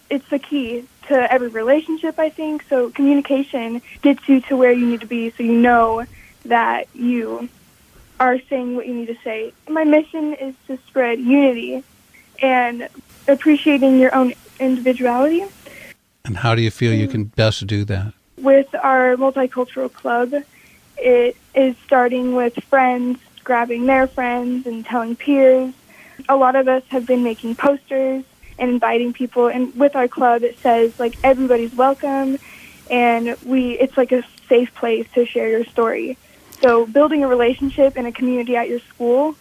[0.09, 2.65] it's the key to every relationship, I think.
[2.69, 6.05] So communication gets you to where you need to be so you know
[6.49, 7.49] that you
[8.19, 9.53] are saying what you need to say.
[9.69, 11.83] My mission is to spread unity
[12.41, 12.89] and
[13.29, 15.45] appreciating your own individuality.
[16.25, 18.13] And how do you feel you can best do that?
[18.39, 20.35] With our multicultural club,
[20.97, 25.73] it is starting with friends grabbing their friends and telling peers.
[26.29, 28.25] A lot of us have been making posters
[28.59, 32.39] and inviting people and with our club it says like everybody's welcome
[32.91, 36.19] and we it's like a safe place to share your story.
[36.61, 39.37] So building a relationship in a community at your school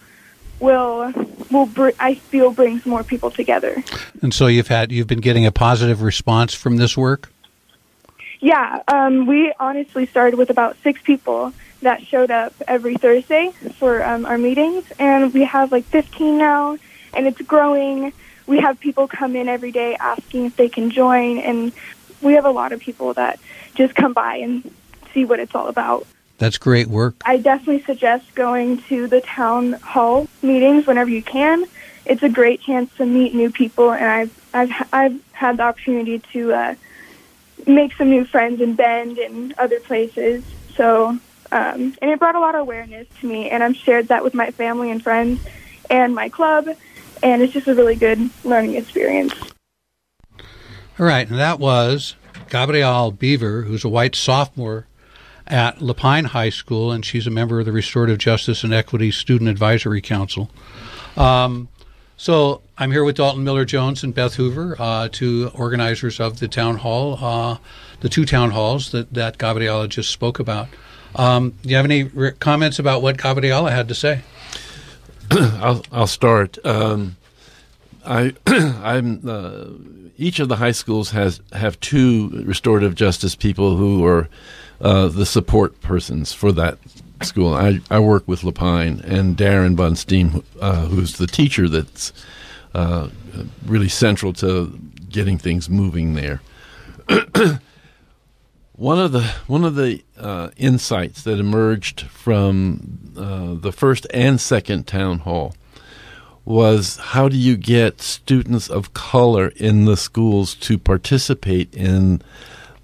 [0.59, 1.11] will
[1.51, 3.83] will br- I feel brings more people together.
[4.21, 7.31] And so you've had you've been getting a positive response from this work.
[8.39, 14.03] Yeah, um, we honestly started with about six people that showed up every Thursday for
[14.03, 16.77] um, our meetings, and we have like 15 now,
[17.13, 18.13] and it's growing.
[18.45, 21.71] We have people come in every day asking if they can join, and
[22.21, 23.39] we have a lot of people that
[23.73, 24.69] just come by and
[25.13, 26.05] see what it's all about.
[26.37, 27.15] That's great work.
[27.25, 31.65] I definitely suggest going to the town hall meetings whenever you can.
[32.05, 36.19] It's a great chance to meet new people, and I've I've I've had the opportunity
[36.33, 36.75] to uh,
[37.65, 40.43] make some new friends in Bend and other places.
[40.75, 41.21] So, um,
[41.51, 44.51] and it brought a lot of awareness to me, and I've shared that with my
[44.51, 45.39] family and friends
[45.89, 46.67] and my club,
[47.23, 49.33] and it's just a really good learning experience.
[50.99, 52.15] All right, and that was
[52.49, 54.85] Gabrielle Beaver, who's a white sophomore
[55.47, 59.49] at Lapine High School, and she's a member of the Restorative Justice and Equity Student
[59.49, 60.49] Advisory Council.
[61.17, 61.67] Um,
[62.17, 66.47] so I'm here with Dalton Miller Jones and Beth Hoover, uh, two organizers of the
[66.47, 67.57] town hall, uh,
[67.99, 70.67] the two town halls that, that Gabriella just spoke about.
[71.15, 74.21] Um, do you have any re- comments about what Gabriella had to say?
[75.31, 76.57] I'll, I'll start.
[76.65, 77.17] Um,
[78.05, 79.27] I, I'm.
[79.27, 79.65] Uh,
[80.17, 84.29] each of the high schools has have two restorative justice people who are
[84.81, 86.77] uh, the support persons for that
[87.21, 87.53] school.
[87.53, 92.11] I, I work with Lapine and Darren Bunstein, uh, who's the teacher that's
[92.73, 93.09] uh,
[93.65, 94.77] really central to
[95.09, 96.41] getting things moving there.
[98.73, 104.41] one of the one of the uh, insights that emerged from uh, the first and
[104.41, 105.55] second town hall
[106.43, 112.21] was how do you get students of color in the schools to participate in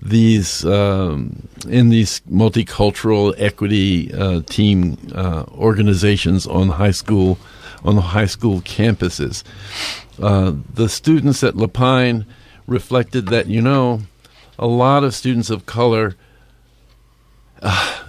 [0.02, 7.38] these um, in these multicultural equity uh, team uh, organizations on high school
[7.84, 9.44] on the high school campuses.
[10.22, 12.26] Uh, the students at Lapine
[12.68, 14.02] reflected that you know
[14.58, 16.16] a lot of students of color
[17.62, 18.04] uh,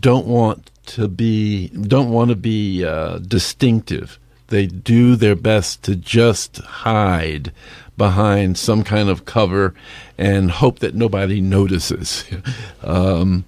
[0.00, 4.18] don't want to be don't want to be uh, distinctive.
[4.48, 7.52] They do their best to just hide
[7.98, 9.74] behind some kind of cover
[10.18, 12.24] and hope that nobody notices.
[12.82, 13.44] um,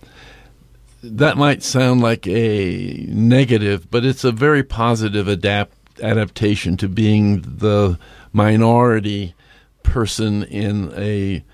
[1.02, 7.42] that might sound like a negative, but it's a very positive adapt adaptation to being
[7.42, 7.98] the
[8.32, 9.34] minority
[9.82, 11.44] person in a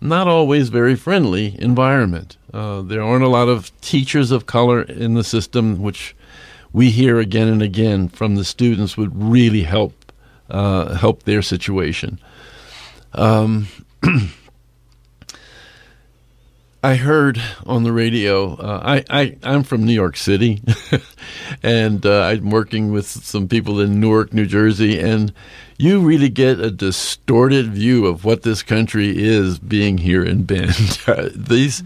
[0.00, 2.36] not always very friendly environment.
[2.54, 6.16] Uh, there aren't a lot of teachers of color in the system, which
[6.72, 10.12] we hear again and again from the students would really help
[10.48, 12.18] uh, help their situation.
[13.12, 13.68] Um,
[16.82, 18.54] I heard on the radio.
[18.54, 20.62] Uh, I, I I'm from New York City,
[21.62, 25.32] and uh, I'm working with some people in Newark, New Jersey, and
[25.76, 30.98] you really get a distorted view of what this country is being here in Bend.
[31.34, 31.82] These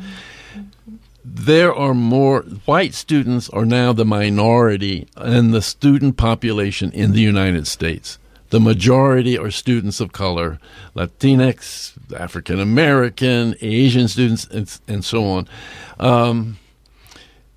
[1.25, 7.21] there are more white students are now the minority in the student population in the
[7.21, 8.19] United States.
[8.51, 10.61] The majority are students of color,
[10.95, 15.49] Latinx, African American, Asian students, and, and so on.
[15.99, 16.59] Um,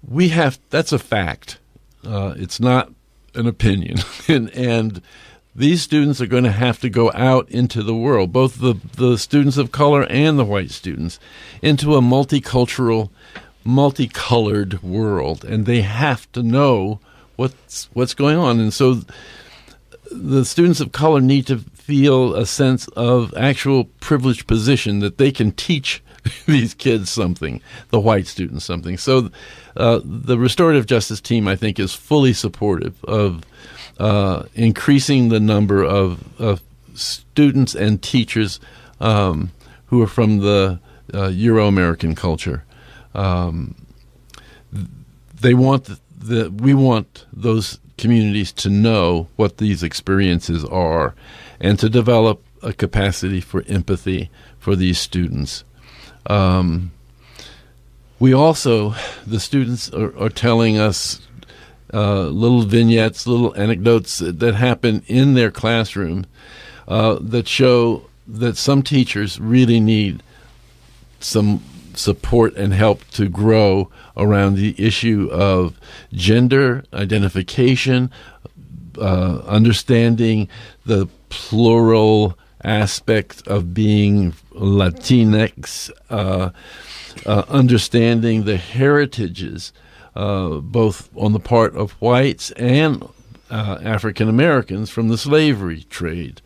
[0.07, 1.59] we have that's a fact.
[2.05, 2.91] Uh, it's not
[3.35, 3.97] an opinion,
[4.27, 5.01] and, and
[5.57, 9.17] these students are going to have to go out into the world, both the, the
[9.17, 11.19] students of color and the white students,
[11.63, 13.09] into a multicultural,
[13.63, 16.99] multicolored world, and they have to know
[17.37, 18.59] what's what's going on.
[18.59, 19.01] And so
[20.11, 25.31] the students of color need to feel a sense of actual privileged position that they
[25.31, 26.03] can teach
[26.45, 27.61] these kids something,
[27.91, 28.97] the white students something.
[28.97, 29.29] So
[29.77, 33.45] uh, the restorative justice team, I think, is fully supportive of
[34.01, 36.61] uh, increasing the number of, of,
[36.93, 38.59] students and teachers
[38.99, 39.51] um,
[39.85, 40.79] who are from the
[41.13, 42.65] uh, Euro American culture.
[43.13, 43.75] Um,
[45.39, 51.13] they want the, the, we want those communities to know what these experiences are
[51.59, 54.29] and to develop a capacity for empathy
[54.59, 55.63] for these students.
[56.25, 56.91] Um,
[58.19, 58.95] we also,
[59.25, 61.21] the students are, are telling us
[61.93, 66.25] uh, little vignettes, little anecdotes that, that happen in their classroom
[66.87, 70.21] uh, that show that some teachers really need
[71.19, 75.79] some support and help to grow around the issue of
[76.13, 78.11] gender identification,
[78.99, 80.47] uh, understanding
[80.85, 86.49] the plural aspect of being Latinx, uh,
[87.25, 89.73] uh, understanding the heritages,
[90.15, 93.07] uh, both on the part of whites and
[93.49, 96.41] uh, African Americans from the slavery trade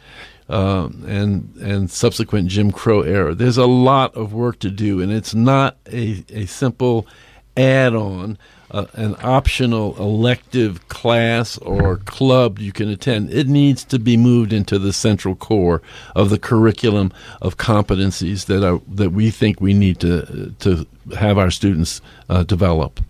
[0.52, 3.34] uh, and and subsequent Jim Crow era.
[3.34, 7.08] There's a lot of work to do, and it's not a, a simple
[7.56, 8.38] add-on,
[8.72, 13.32] an optional elective class or club you can attend.
[13.34, 15.82] It needs to be moved into the central core
[16.16, 17.12] of the curriculum
[17.42, 22.44] of competencies that are that we think we need to to have our students uh,
[22.44, 23.02] develop.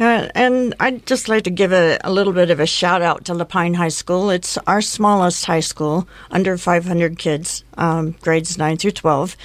[0.00, 3.26] Uh, and I'd just like to give a, a, little bit of a shout out
[3.26, 4.30] to Lapine High School.
[4.30, 9.36] It's our smallest high school, under 500 kids, um, grades 9 through 12.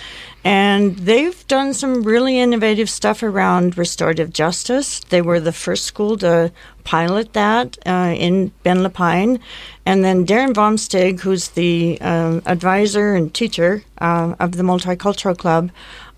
[0.46, 5.02] And they've done some really innovative stuff around restorative justice.
[5.02, 6.54] They were the first school to
[6.86, 9.42] pilot that uh, in Bend Lapine.
[9.86, 15.70] And then Darren Vomstig, who's the uh, advisor and teacher uh, of the Multicultural Club,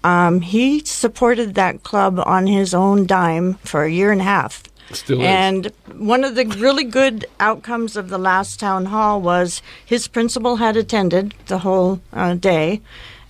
[0.04, 4.64] um, he supported that club on his own dime for a year and a half.
[4.92, 10.08] Still and one of the really good outcomes of the last town hall was his
[10.08, 12.82] principal had attended the whole uh, day,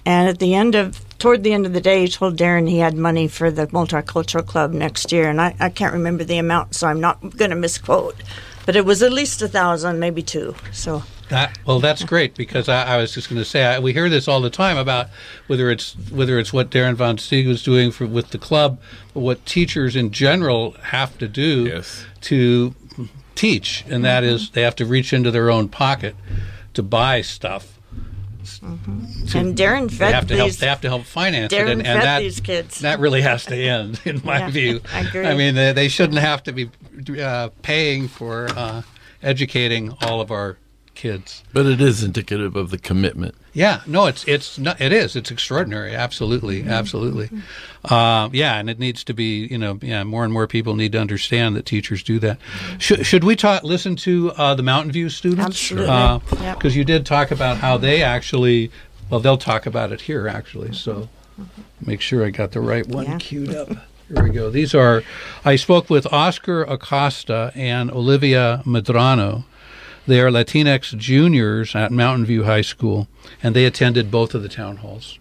[0.06, 2.78] and at the end of toward the end of the day, he told Darren he
[2.78, 6.76] had money for the multicultural club next year, and I, I can't remember the amount,
[6.76, 8.16] so I'm not going to misquote,
[8.66, 10.56] but it was at least a thousand, maybe two.
[10.72, 13.94] So that, well, that's great because I, I was just going to say I, we
[13.94, 15.08] hear this all the time about
[15.48, 18.80] whether it's whether it's what Darren Vomstig was doing for, with the club,
[19.14, 22.06] but what teachers in general have to do yes.
[22.22, 22.76] to
[23.36, 26.16] teach, and that is they have to reach into their own pocket
[26.74, 27.78] to buy stuff.
[28.44, 29.26] Mm-hmm.
[29.26, 30.52] To, and Darren fed they have to these, help.
[30.54, 32.80] They have to help finance Darren it, and, and fed that these kids.
[32.80, 34.82] that really has to end, in my yeah, view.
[34.94, 35.26] I agree.
[35.26, 36.70] I mean, they, they shouldn't have to be
[37.22, 38.84] uh, paying for uh,
[39.22, 40.58] educating all of our
[40.98, 41.44] kids.
[41.54, 43.36] But it is indicative of the commitment.
[43.54, 45.16] Yeah, no, it's it's not, it is.
[45.16, 45.96] It's extraordinary.
[45.96, 46.70] Absolutely, mm-hmm.
[46.70, 47.30] absolutely.
[47.86, 49.48] Uh, yeah, and it needs to be.
[49.48, 52.40] You know, yeah, more and more people need to understand that teachers do that.
[52.80, 53.64] Should, should we talk?
[53.64, 56.76] Listen to uh, the Mountain View students, absolutely, because uh, yep.
[56.76, 58.72] you did talk about how they actually.
[59.10, 60.74] Well, they'll talk about it here actually.
[60.74, 61.08] So,
[61.80, 63.18] make sure I got the right one yeah.
[63.18, 63.70] queued up.
[64.10, 64.50] Here we go.
[64.50, 65.04] These are.
[65.46, 69.46] I spoke with Oscar Acosta and Olivia Medrano.
[70.08, 73.10] They are Latinx juniors at Mountain View High School,
[73.44, 75.20] and they attended both of the town halls.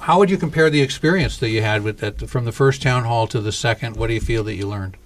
[0.00, 3.04] How would you compare the experience that you had with that from the first town
[3.04, 3.96] hall to the second?
[3.96, 4.98] What do you feel that you learned?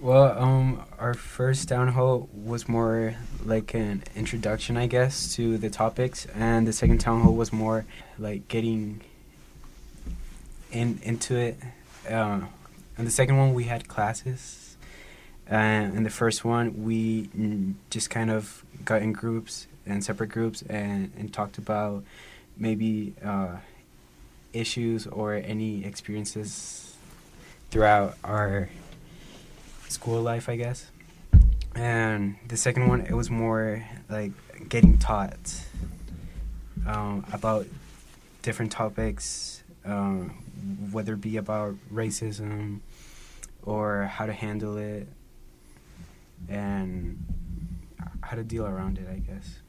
[0.00, 5.70] Well, um, our first town hall was more like an introduction, I guess, to the
[5.70, 7.86] topics, and the second town hall was more
[8.18, 9.00] like getting
[10.70, 11.56] in into it.
[12.06, 12.42] Uh,
[12.98, 14.65] and the second one, we had classes.
[15.50, 17.28] Uh, and the first one, we
[17.90, 22.02] just kind of got in groups and separate groups and, and talked about
[22.56, 23.56] maybe uh,
[24.52, 26.96] issues or any experiences
[27.70, 28.68] throughout our
[29.88, 30.90] school life, I guess.
[31.76, 34.32] And the second one, it was more like
[34.68, 35.60] getting taught
[36.86, 37.66] um, about
[38.42, 40.30] different topics, um,
[40.90, 42.80] whether it be about racism
[43.62, 45.06] or how to handle it
[46.48, 47.24] and
[48.22, 49.60] how to deal around it, I guess.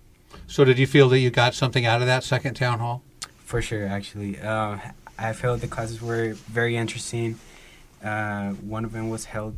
[0.48, 3.04] So, did you feel that you got something out of that second town hall?
[3.40, 4.40] For sure, actually.
[4.40, 4.78] Uh,
[5.18, 7.40] I felt the classes were very interesting.
[8.04, 9.58] Uh, one of them was held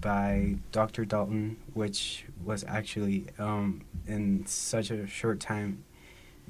[0.00, 1.04] by Dr.
[1.04, 5.84] Dalton, which was actually um, in such a short time,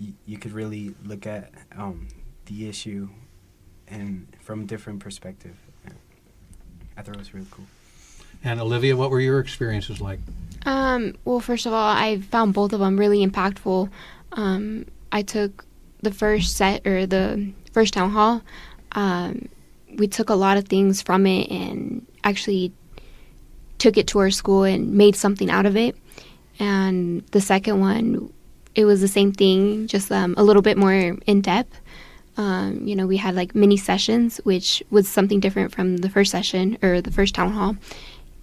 [0.01, 2.09] y- you could really look at um,
[2.47, 3.09] the issue
[3.87, 5.57] and from a different perspective.
[6.97, 7.67] I thought it was really cool.
[8.43, 10.21] And Olivia, what were your experiences like?
[10.67, 13.91] Um, well, first of all, I found both of them really impactful.
[14.33, 15.65] Um, I took
[16.03, 18.43] the first set or the first town hall.
[18.93, 19.49] Um,
[19.97, 22.73] we took a lot of things from it and actually
[23.79, 25.97] took it to our school and made something out of it.
[26.59, 28.33] And the second one,
[28.75, 31.81] it was the same thing, just um, a little bit more in depth.
[32.37, 36.31] Um, you know, we had like mini sessions, which was something different from the first
[36.31, 37.77] session or the first town hall.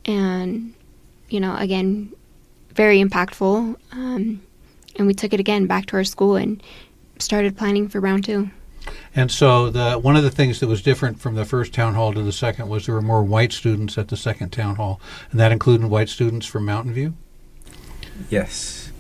[0.08, 0.74] And,
[1.30, 2.14] you know, again,
[2.74, 3.76] very impactful.
[3.92, 4.42] Um,
[4.98, 6.62] and we took it again back to our school and
[7.20, 8.50] started planning for round two.
[9.16, 12.14] And so, the one of the things that was different from the first town hall
[12.14, 15.02] to the second was there were more white students at the second town hall,
[15.32, 17.14] and that included white students from Mountain View.
[18.30, 18.92] Yes.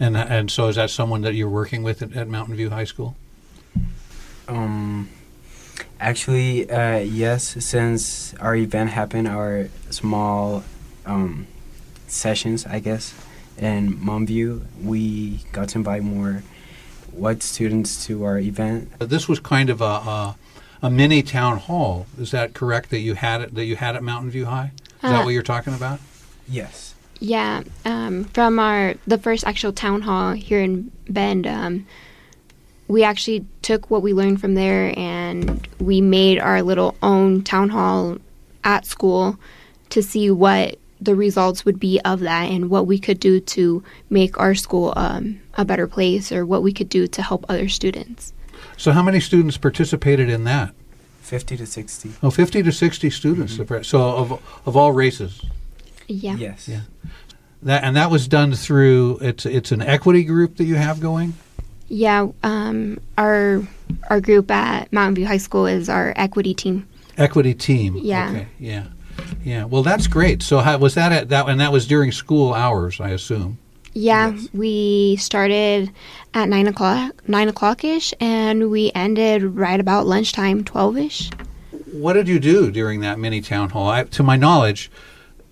[0.00, 2.84] And and so, is that someone that you're working with at, at Mountain View High
[2.84, 3.16] School?
[4.48, 5.08] Um,
[6.00, 7.64] actually, uh, yes.
[7.64, 10.64] Since our event happened, our small
[11.06, 11.46] um,
[12.06, 13.14] sessions, I guess,
[13.56, 16.42] in Mountain View, we got to invite more
[17.12, 18.92] white students to our event.
[19.00, 20.36] This was kind of a, a,
[20.82, 22.06] a mini town hall.
[22.18, 22.90] Is that correct?
[22.90, 24.72] That you had it that you had at Mountain View High.
[24.76, 26.00] Is that Uh, what you're talking about?
[26.48, 26.94] Yes.
[27.20, 31.86] Yeah, um, from our the first actual town hall here in Bend, um,
[32.88, 37.68] we actually took what we learned from there and we made our little own town
[37.68, 38.18] hall
[38.64, 39.38] at school
[39.90, 43.82] to see what the results would be of that and what we could do to
[44.10, 47.68] make our school um, a better place or what we could do to help other
[47.68, 48.32] students.
[48.76, 50.74] So, how many students participated in that?
[51.20, 52.12] 50 to 60.
[52.22, 53.88] Oh, 50 to 60 students.
[53.88, 54.32] So, of
[54.66, 55.44] of all races.
[56.06, 56.36] Yeah.
[56.36, 56.68] Yes.
[56.68, 56.80] Yeah.
[57.62, 61.34] That and that was done through it's it's an equity group that you have going.
[61.88, 63.62] Yeah, um, our
[64.10, 66.86] our group at Mountain View High School is our equity team.
[67.16, 67.96] Equity team.
[67.96, 68.30] Yeah.
[68.30, 68.46] Okay.
[68.58, 68.86] Yeah.
[69.44, 69.64] Yeah.
[69.64, 70.42] Well, that's great.
[70.42, 71.48] So, how, was that at that?
[71.48, 73.58] And that was during school hours, I assume.
[73.94, 74.48] Yeah, Yes.
[74.52, 75.90] we started
[76.34, 81.30] at nine o'clock, nine o'clock ish, and we ended right about lunchtime, twelve ish.
[81.90, 83.88] What did you do during that mini town hall?
[83.88, 84.90] I, to my knowledge,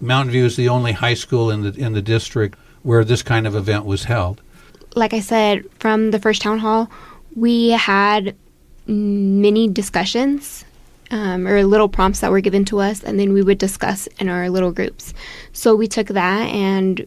[0.00, 3.46] Mountain View is the only high school in the in the district where this kind
[3.46, 4.42] of event was held.
[4.96, 6.88] Like I said, from the first town hall,
[7.34, 8.34] we had
[8.86, 10.64] many discussions
[11.10, 14.30] um, or little prompts that were given to us, and then we would discuss in
[14.30, 15.12] our little groups.
[15.52, 17.06] So we took that and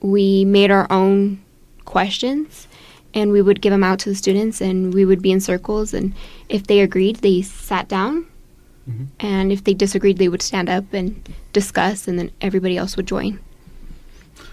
[0.00, 1.40] we made our own
[1.84, 2.66] questions
[3.14, 5.92] and we would give them out to the students and we would be in circles
[5.94, 6.12] and
[6.48, 8.24] if they agreed they sat down
[8.88, 9.06] Mhm.
[9.18, 13.06] and if they disagreed they would stand up and discuss and then everybody else would
[13.06, 13.38] join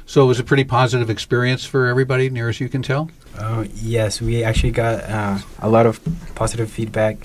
[0.09, 3.09] So it was a pretty positive experience for everybody, near as you can tell.
[3.37, 5.99] Uh, yes, we actually got uh, a lot of
[6.33, 7.17] positive feedback.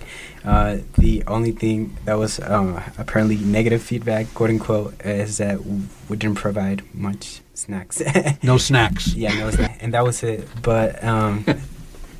[0.45, 6.17] Uh, the only thing that was uh, apparently negative feedback, quote unquote, is that we
[6.17, 8.03] didn't provide much snacks.
[8.43, 9.15] No snacks.
[9.15, 10.49] yeah, no, snack- and that was it.
[10.61, 11.45] But um,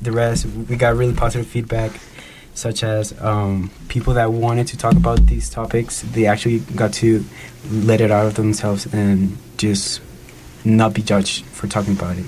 [0.01, 1.91] the rest, we got really positive feedback,
[2.53, 7.25] such as um, people that wanted to talk about these topics, they actually got to
[7.69, 9.99] let it out of themselves and just
[10.65, 12.25] not be judged for talking about it.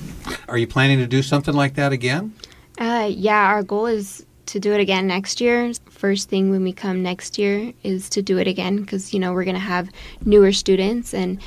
[0.48, 2.34] Are you planning to do something like that again?
[2.78, 5.72] Uh, yeah, our goal is to do it again next year.
[5.90, 9.34] First thing when we come next year is to do it again because, you know,
[9.34, 9.90] we're going to have
[10.24, 11.40] newer students and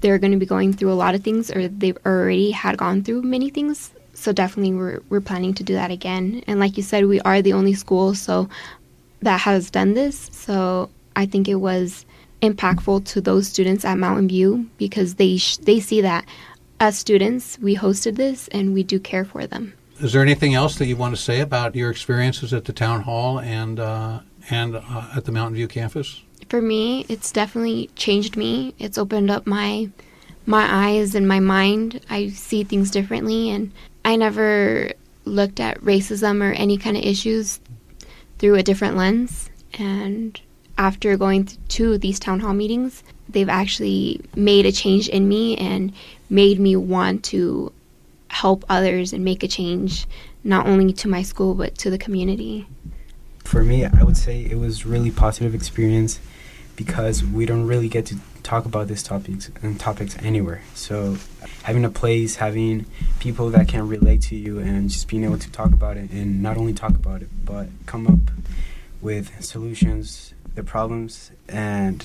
[0.00, 3.02] they're going to be going through a lot of things or they've already had gone
[3.02, 3.90] through many things.
[4.12, 6.44] So definitely we're, we're planning to do that again.
[6.46, 8.48] And like you said, we are the only school so
[9.22, 10.30] that has done this.
[10.32, 12.04] So I think it was
[12.48, 16.24] impactful to those students at Mountain View because they sh- they see that
[16.80, 19.74] as students we hosted this and we do care for them.
[20.00, 23.02] Is there anything else that you want to say about your experiences at the town
[23.02, 24.20] hall and uh,
[24.50, 26.22] and uh, at the Mountain View campus?
[26.48, 28.74] For me, it's definitely changed me.
[28.78, 29.90] It's opened up my
[30.46, 32.00] my eyes and my mind.
[32.10, 33.72] I see things differently, and
[34.04, 34.92] I never
[35.24, 37.60] looked at racism or any kind of issues
[38.38, 39.48] through a different lens.
[39.78, 40.40] And
[40.78, 45.92] after going to these town hall meetings, they've actually made a change in me and
[46.30, 47.72] made me want to
[48.28, 50.06] help others and make a change,
[50.42, 52.66] not only to my school but to the community.
[53.44, 56.18] For me, I would say it was really positive experience
[56.76, 60.62] because we don't really get to talk about these topics and topics anywhere.
[60.74, 61.16] So
[61.62, 62.86] having a place, having
[63.20, 66.42] people that can relate to you, and just being able to talk about it, and
[66.42, 68.18] not only talk about it, but come up
[69.00, 72.04] with solutions, the problems, and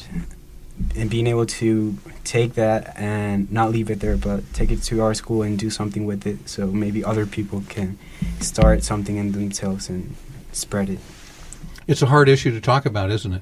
[0.96, 5.02] and being able to take that and not leave it there, but take it to
[5.02, 7.98] our school and do something with it, so maybe other people can
[8.40, 10.16] start something in themselves and
[10.54, 11.00] spread it.
[11.88, 13.42] It's a hard issue to talk about, isn't it?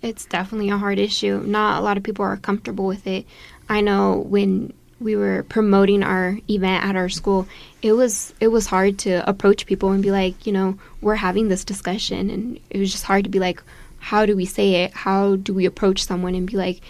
[0.00, 1.42] It's definitely a hard issue.
[1.46, 3.26] Not a lot of people are comfortable with it.
[3.68, 7.46] I know when we were promoting our event at our school,
[7.82, 11.48] it was it was hard to approach people and be like, you know, we're having
[11.48, 13.62] this discussion and it was just hard to be like,
[14.02, 14.92] how do we say it?
[14.92, 16.80] How do we approach someone and be like,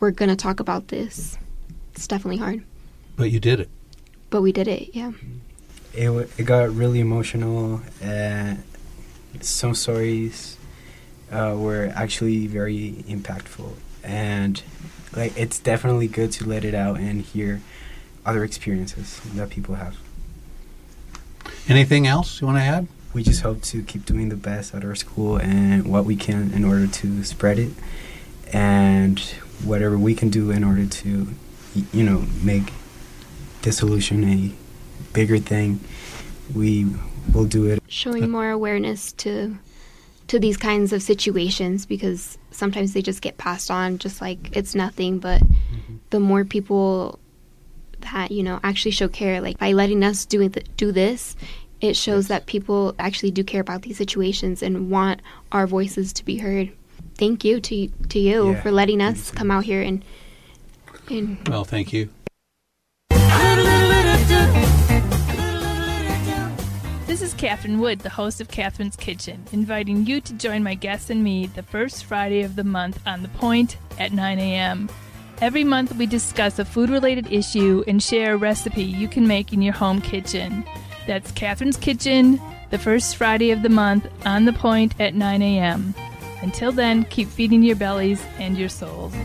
[0.00, 1.38] we're going to talk about this?
[1.94, 2.64] It's definitely hard.
[3.14, 3.68] But you did it.
[4.28, 5.12] But we did it, yeah.
[5.94, 7.80] It, it got really emotional.
[8.02, 8.64] and
[9.40, 10.56] some stories
[11.30, 13.74] uh, were actually very impactful.
[14.02, 14.60] And
[15.14, 17.62] like it's definitely good to let it out and hear
[18.26, 19.96] other experiences that people have.
[21.68, 22.88] Anything else you want to add?
[23.14, 26.52] We just hope to keep doing the best at our school and what we can
[26.52, 27.72] in order to spread it,
[28.52, 29.18] and
[29.64, 31.28] whatever we can do in order to,
[31.92, 32.72] you know, make
[33.62, 34.52] dissolution a
[35.12, 35.80] bigger thing.
[36.54, 36.86] We
[37.32, 37.82] will do it.
[37.88, 39.58] Showing more awareness to
[40.28, 44.74] to these kinds of situations because sometimes they just get passed on just like it's
[44.74, 45.96] nothing but mm-hmm.
[46.10, 47.18] the more people
[48.12, 51.34] that you know actually show care like by letting us do th- do this
[51.80, 52.28] it shows yes.
[52.28, 55.20] that people actually do care about these situations and want
[55.52, 56.70] our voices to be heard
[57.14, 58.60] thank you to to you yeah.
[58.60, 60.04] for letting us come out here and
[61.10, 62.08] and well thank you
[67.08, 71.10] This is Catherine Wood, the host of Catherine's Kitchen, inviting you to join my guests
[71.10, 74.88] and me the first Friday of the month on The Point at 9 a.m.
[75.40, 79.52] Every month, we discuss a food related issue and share a recipe you can make
[79.52, 80.64] in your home kitchen.
[81.08, 82.38] That's Catherine's Kitchen,
[82.68, 85.94] the first Friday of the month on The Point at 9 a.m.
[86.42, 89.14] Until then, keep feeding your bellies and your souls.
[89.14, 89.24] And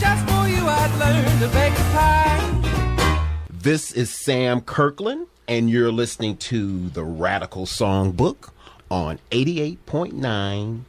[0.00, 3.22] just for you, I'd learn to bake a pie.
[3.48, 8.50] This is Sam Kirkland, and you're listening to the Radical Songbook
[8.90, 10.80] on 88.9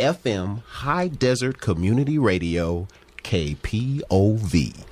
[0.00, 2.88] FM High Desert Community Radio,
[3.22, 4.84] KPOV.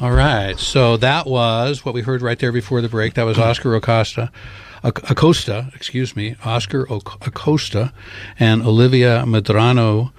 [0.00, 3.14] All right, so that was what we heard right there before the break.
[3.14, 4.30] That was Oscar Acosta.
[4.84, 7.92] Acosta, excuse me, Oscar Acosta
[8.38, 10.12] and Olivia Medrano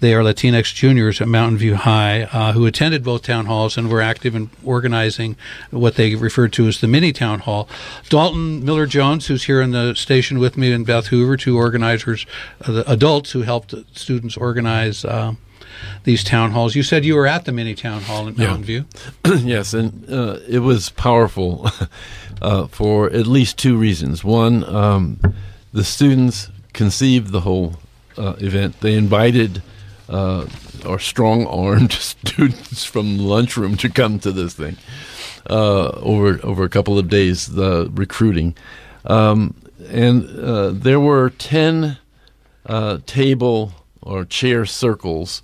[0.00, 3.90] they are Latinx juniors at Mountain View High uh, who attended both town halls and
[3.90, 5.36] were active in organizing
[5.70, 7.68] what they referred to as the mini town hall.
[8.08, 12.26] Dalton Miller Jones, who's here in the station with me, and Beth Hoover, two organizers,
[12.62, 15.04] uh, the adults who helped students organize.
[15.04, 15.34] Uh,
[16.04, 16.74] these town halls.
[16.74, 18.84] You said you were at the mini town hall in Mountain View.
[19.24, 21.70] yes, and uh, it was powerful
[22.42, 24.24] uh, for at least two reasons.
[24.24, 25.20] One, um,
[25.72, 27.76] the students conceived the whole
[28.16, 28.80] uh, event.
[28.80, 29.62] They invited
[30.08, 30.46] uh,
[30.84, 34.76] or strong armed students from the lunchroom to come to this thing
[35.50, 37.46] uh, over over a couple of days.
[37.46, 38.54] The recruiting,
[39.04, 39.54] um,
[39.88, 41.98] and uh, there were ten
[42.66, 43.72] uh, table
[44.06, 45.42] or chair circles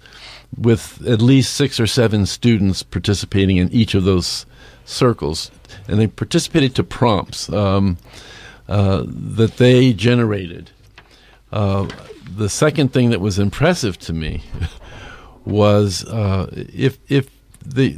[0.57, 4.47] with at least six or seven students participating in each of those
[4.85, 5.51] circles,
[5.89, 7.97] and they participated to prompts um,
[8.69, 10.71] uh, that they generated.
[11.51, 11.89] Uh,
[12.37, 14.43] the second thing that was impressive to me
[15.45, 17.29] was uh, if if
[17.65, 17.97] the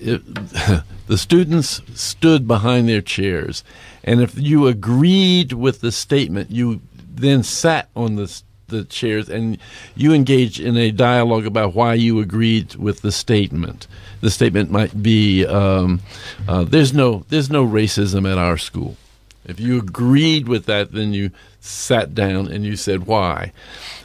[0.00, 3.64] if the students stood behind their chairs,
[4.04, 9.58] and if you agreed with the statement, you then sat on the the chairs and
[9.96, 13.86] you engage in a dialogue about why you agreed with the statement.
[14.20, 16.00] The statement might be, um,
[16.46, 18.96] uh, "There's no there's no racism at our school."
[19.44, 23.52] If you agreed with that, then you sat down and you said why.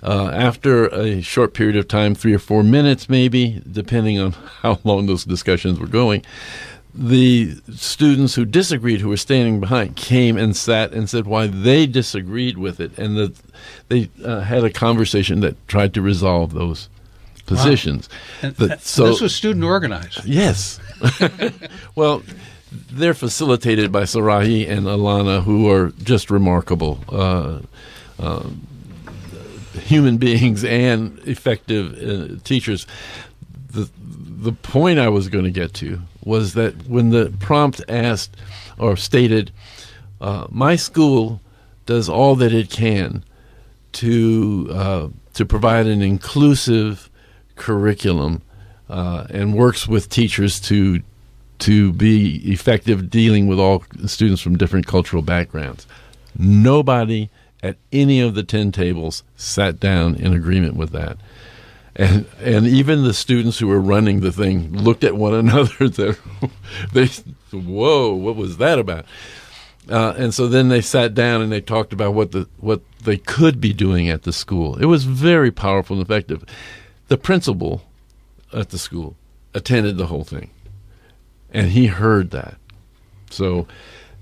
[0.01, 4.79] Uh, after a short period of time, three or four minutes maybe, depending on how
[4.83, 6.23] long those discussions were going,
[6.95, 11.87] the students who disagreed, who were standing behind, came and sat and said why they
[11.87, 13.35] disagreed with it, and that
[13.89, 16.89] they uh, had a conversation that tried to resolve those
[17.45, 18.09] positions.
[18.41, 20.23] That- so this was student organized.
[20.25, 20.79] yes,
[21.95, 22.21] well,
[22.91, 27.03] they're facilitated by Sarahi and Alana, who are just remarkable.
[27.09, 27.59] Uh,
[28.19, 28.67] um,
[29.81, 32.85] human beings and effective uh, teachers.
[33.71, 38.35] The the point I was going to get to was that when the prompt asked
[38.77, 39.51] or stated,
[40.21, 41.41] uh, "My school
[41.85, 43.23] does all that it can
[43.93, 47.09] to uh, to provide an inclusive
[47.55, 48.41] curriculum
[48.89, 51.01] uh, and works with teachers to
[51.59, 55.87] to be effective dealing with all students from different cultural backgrounds."
[56.37, 57.29] Nobody
[57.63, 61.17] at any of the 10 tables sat down in agreement with that.
[61.95, 65.89] And and even the students who were running the thing looked at one another.
[65.89, 66.13] They,
[66.93, 67.05] they
[67.51, 69.05] whoa, what was that about?
[69.89, 73.17] Uh, and so then they sat down and they talked about what the what they
[73.17, 74.77] could be doing at the school.
[74.77, 76.43] It was very powerful and effective.
[77.09, 77.83] The principal
[78.53, 79.15] at the school
[79.53, 80.51] attended the whole thing,
[81.51, 82.55] and he heard that.
[83.29, 83.67] So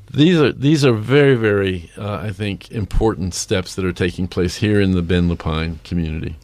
[0.09, 4.57] these are these are very very uh, I think important steps that are taking place
[4.57, 6.37] here in the Bend Lapine community.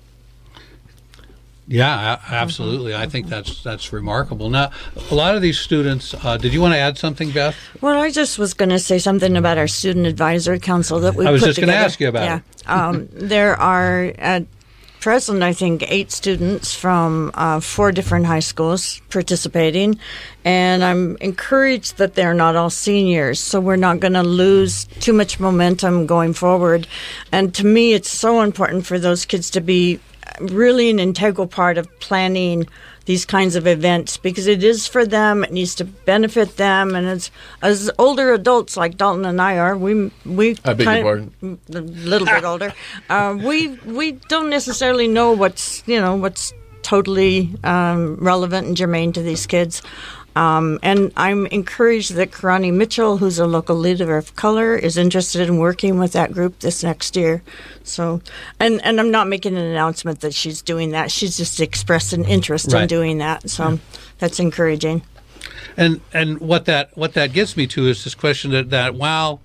[1.68, 2.96] Yeah, a- absolutely.
[2.96, 4.50] I think that's that's remarkable.
[4.50, 4.72] Now,
[5.12, 6.14] a lot of these students.
[6.14, 7.56] Uh, did you want to add something, Beth?
[7.82, 11.28] Well, I just was going to say something about our student advisory council that we.
[11.28, 12.88] I was just gonna ask you about yeah.
[12.88, 14.46] um, there are at
[15.02, 20.00] present, I think, eight students from uh, four different high schools participating,
[20.46, 25.14] and I'm encouraged that they're not all seniors, so we're not going to lose too
[25.14, 26.88] much momentum going forward.
[27.32, 30.00] And to me, it's so important for those kids to be
[30.40, 32.68] really an integral part of planning
[33.06, 36.94] these kinds of events because it is for them it needs to benefit them.
[36.94, 41.18] And as as older adults like Dalton and I are we we I beg your
[41.44, 42.74] a little bit older
[43.10, 49.12] uh, we we don't necessarily know what's you know what's totally um, relevant and germane
[49.12, 49.82] to these kids
[50.38, 55.48] um, and I'm encouraged that Karani Mitchell, who's a local leader of color, is interested
[55.48, 57.42] in working with that group this next year.
[57.84, 58.22] So,
[58.60, 61.10] and and I'm not making an announcement that she's doing that.
[61.10, 63.50] She's just expressed an interest in doing that.
[63.50, 63.80] So,
[64.20, 65.02] that's encouraging.
[65.76, 69.42] And and what that what that gets me to is this question that that while,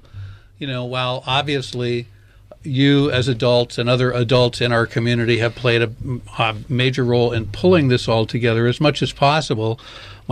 [0.59, 2.07] you know, while obviously
[2.65, 5.91] you as adults and other adults in our community have played a,
[6.39, 9.81] a major role in pulling this all together as much as possible.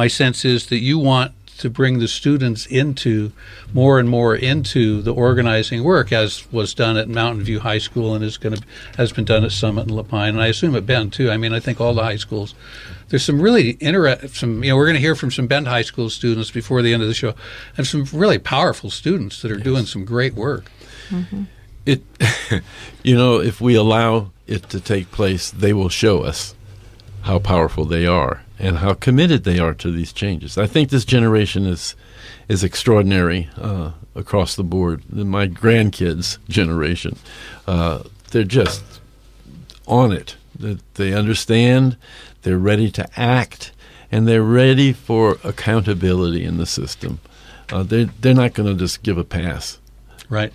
[0.01, 3.33] My sense is that you want to bring the students into
[3.75, 8.15] more and more into the organizing work, as was done at Mountain View High School
[8.15, 8.63] and is going to
[8.97, 11.31] has been done at Summit and Lapine, and I assume at Bend too.
[11.31, 12.55] I mean, I think all the high schools.
[13.11, 14.31] There's some really interesting.
[14.31, 16.95] Some you know, we're going to hear from some Bend High School students before the
[16.95, 17.35] end of the show,
[17.77, 20.73] and some really powerful students that are doing some great work.
[21.11, 21.43] Mm-hmm.
[21.85, 22.01] It,
[23.03, 26.55] you know, if we allow it to take place, they will show us
[27.25, 30.59] how powerful they are and how committed they are to these changes.
[30.59, 31.97] I think this generation is
[32.49, 35.03] is extraordinary uh, across the board.
[35.13, 37.17] My grandkids' generation,
[37.67, 38.83] uh, they're just
[39.87, 40.37] on it.
[40.59, 41.97] They, they understand,
[42.43, 43.73] they're ready to act,
[44.13, 47.21] and they're ready for accountability in the system.
[47.73, 49.79] Uh, they're they're not going to just give a pass.
[50.29, 50.53] Right.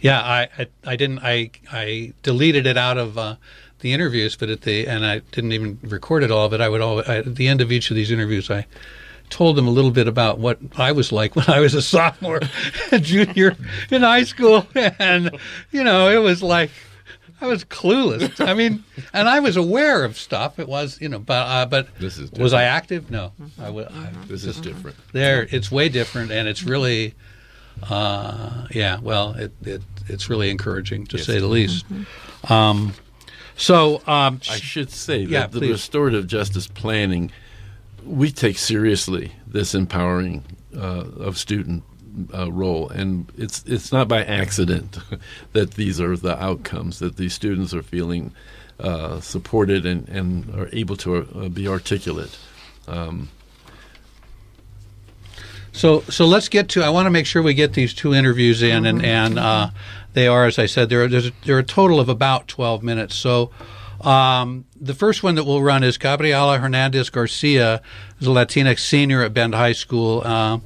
[0.00, 3.36] Yeah, I, I, I didn't I I deleted it out of uh,
[3.86, 6.48] the interviews, but at the and I didn't even record it all.
[6.48, 8.66] But I would always I, at the end of each of these interviews, I
[9.30, 12.40] told them a little bit about what I was like when I was a sophomore,
[13.00, 13.56] junior
[13.90, 14.66] in high school,
[14.98, 15.30] and
[15.70, 16.70] you know it was like.
[17.38, 18.40] I was clueless.
[18.40, 18.82] I mean,
[19.12, 20.58] and I was aware of stuff.
[20.58, 23.10] It was, you know, but uh, but This is was I active?
[23.10, 24.96] No, I wa- I This is different.
[25.12, 27.12] there it's way different and it's really
[27.90, 31.26] uh, yeah well it, it it's really encouraging to Yes.
[31.26, 31.84] say the least
[32.48, 32.94] um,
[33.56, 35.70] so um, I should say that Yeah, the please.
[35.72, 37.30] restorative justice planning,
[38.04, 40.44] we take seriously this empowering
[40.76, 41.82] uh, of student
[42.32, 44.98] uh, role, and it's it's not by accident
[45.52, 48.32] that these are the outcomes that these students are feeling
[48.78, 52.38] uh, supported and, and are able to uh, be articulate.
[52.88, 53.28] Um,
[55.72, 56.82] So so let's get to.
[56.82, 59.70] I want to make sure we get these two interviews in, and and uh,
[60.16, 63.14] they are, as I said, there's a, are a total of about twelve minutes.
[63.14, 63.50] So.
[64.02, 67.80] Um, the first one that we'll run is Gabriela Hernandez Garcia,
[68.18, 70.58] who's a Latinx senior at Bend High School, uh,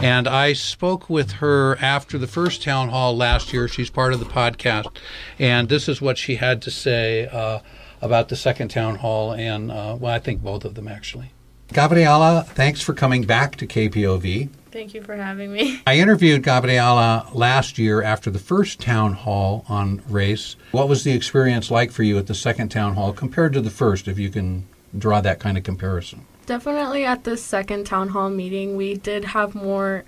[0.00, 3.68] and I spoke with her after the first town hall last year.
[3.68, 4.96] She's part of the podcast,
[5.38, 7.60] and this is what she had to say uh,
[8.00, 11.32] about the second town hall, and uh, well, I think both of them actually.
[11.72, 14.48] Gabriela, thanks for coming back to KPOV.
[14.70, 15.80] Thank you for having me.
[15.86, 20.56] I interviewed Gabriela last year after the first town hall on race.
[20.72, 23.70] What was the experience like for you at the second town hall compared to the
[23.70, 24.66] first, if you can
[24.96, 26.26] draw that kind of comparison?
[26.46, 30.04] Definitely at the second town hall meeting, we did have more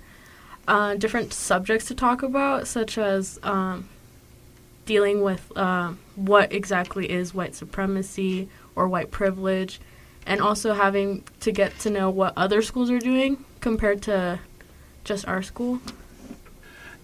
[0.67, 3.89] uh, different subjects to talk about, such as um,
[4.85, 9.79] dealing with uh, what exactly is white supremacy or white privilege,
[10.25, 14.39] and also having to get to know what other schools are doing compared to
[15.03, 15.79] just our school.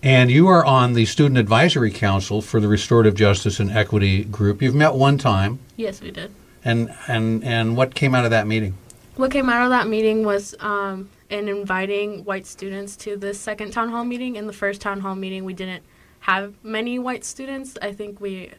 [0.03, 4.61] And you are on the Student Advisory Council for the Restorative Justice and Equity Group.
[4.61, 5.59] You've met one time.
[5.75, 6.31] Yes, we did.
[6.63, 8.75] And and and what came out of that meeting?
[9.15, 13.71] What came out of that meeting was um, in inviting white students to the second
[13.71, 14.35] town hall meeting.
[14.35, 15.83] In the first town hall meeting, we didn't
[16.21, 17.77] have many white students.
[17.81, 18.51] I think we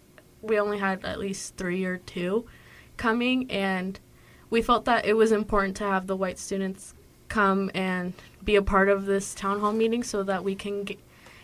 [0.43, 2.47] we only had at least three or two
[2.97, 4.01] coming, and
[4.51, 6.95] we felt that it was important to have the white students
[7.29, 8.15] come and
[8.49, 10.99] be a part of this town hall meeting so that we can get,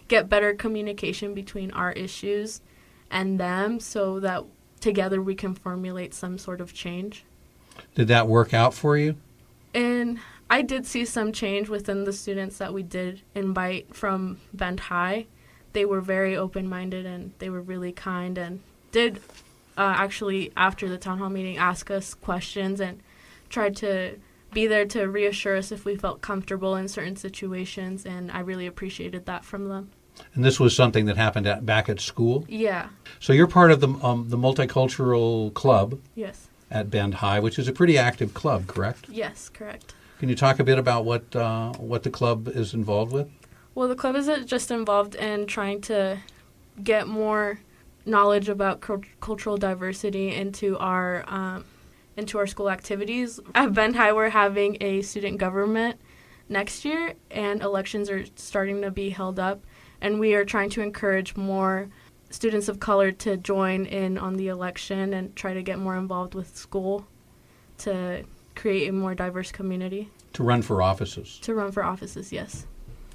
[0.09, 2.63] get better communication between our issues
[3.11, 4.43] and them so that
[4.81, 7.27] together we can formulate some sort of change.
[7.95, 9.17] Did that work out for you?
[9.75, 14.81] And I did see some change within the students that we did invite from Bend
[14.81, 15.27] High.
[15.75, 18.61] They were very open minded and they were really kind and
[18.93, 19.21] did
[19.77, 23.01] uh, actually, after the town hall meeting, ask us questions and
[23.51, 24.19] tried to
[24.55, 28.07] be there to reassure us if we felt comfortable in certain situations.
[28.07, 29.91] And I really appreciated that from them.
[30.35, 32.45] And this was something that happened at, back at school?
[32.49, 32.89] Yeah.
[33.19, 36.49] So you're part of the, um, the multicultural club Yes.
[36.71, 39.07] at Bend High, which is a pretty active club, correct?
[39.09, 39.95] Yes, correct.
[40.21, 43.29] Can you talk a bit about what uh, what the club is involved with?
[43.75, 46.19] Well, the club is just involved in trying to
[46.83, 47.59] get more
[48.07, 51.65] knowledge about cult- cultural diversity into our um,
[52.17, 53.41] into our school activities.
[53.55, 56.01] At Bend High, we're having a student government
[56.49, 59.65] next year, and elections are starting to be held up,
[60.01, 61.89] and we are trying to encourage more
[62.31, 66.35] students of color to join in on the election and try to get more involved
[66.35, 67.07] with school
[67.79, 70.11] to create a more diverse community.
[70.35, 71.39] To run for offices.
[71.43, 72.67] To run for offices, yes.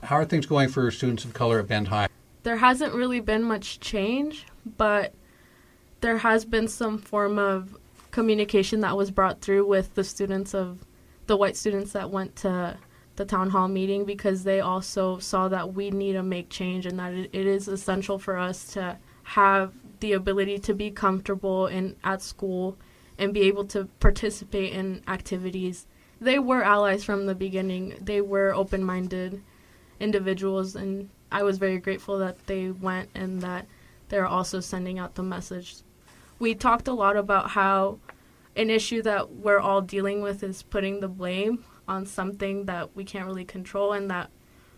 [0.03, 2.07] How are things going for students of color at Bend High?
[2.43, 4.45] There hasn't really been much change,
[4.77, 5.13] but
[5.99, 7.77] there has been some form of
[8.11, 10.85] communication that was brought through with the students of
[11.27, 12.77] the white students that went to
[13.15, 16.97] the town hall meeting because they also saw that we need to make change and
[16.97, 21.95] that it, it is essential for us to have the ability to be comfortable in
[22.03, 22.77] at school
[23.17, 25.85] and be able to participate in activities.
[26.21, 27.95] They were allies from the beginning.
[28.01, 29.43] They were open-minded
[29.99, 33.67] individuals and I was very grateful that they went and that
[34.07, 35.75] they're also sending out the message.
[36.39, 37.99] We talked a lot about how
[38.55, 43.03] an issue that we're all dealing with is putting the blame on something that we
[43.03, 44.29] can't really control, and that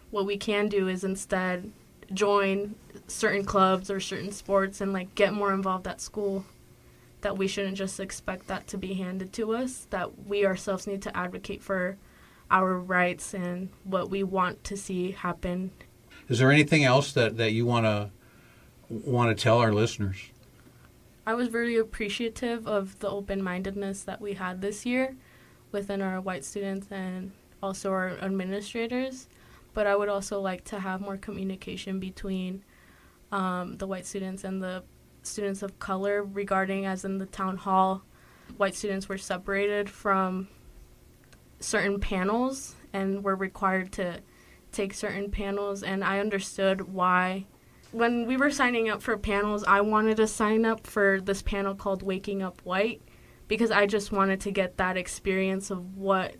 [0.09, 1.71] what we can do is instead
[2.13, 2.75] join
[3.07, 6.45] certain clubs or certain sports and like get more involved at school.
[7.21, 11.03] That we shouldn't just expect that to be handed to us, that we ourselves need
[11.03, 11.97] to advocate for
[12.49, 15.71] our rights and what we want to see happen
[16.27, 18.09] Is there anything else that, that you want to
[18.89, 20.30] want to tell our listeners?
[21.25, 25.15] I was very appreciative of the open mindedness that we had this year
[25.71, 29.27] within our white students and also our administrators.
[29.73, 32.63] But I would also like to have more communication between
[33.31, 34.83] um, the white students and the
[35.23, 38.03] students of color regarding, as in the town hall,
[38.57, 40.47] white students were separated from
[41.59, 44.19] certain panels and were required to
[44.71, 45.83] take certain panels.
[45.83, 47.45] And I understood why
[47.91, 51.75] when we were signing up for panels, I wanted to sign up for this panel
[51.75, 53.01] called Waking Up White
[53.47, 56.35] because I just wanted to get that experience of what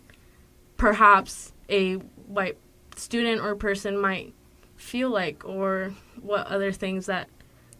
[0.76, 1.94] perhaps a
[2.26, 2.56] white
[2.96, 4.34] student or person might
[4.76, 7.28] feel like or what other things that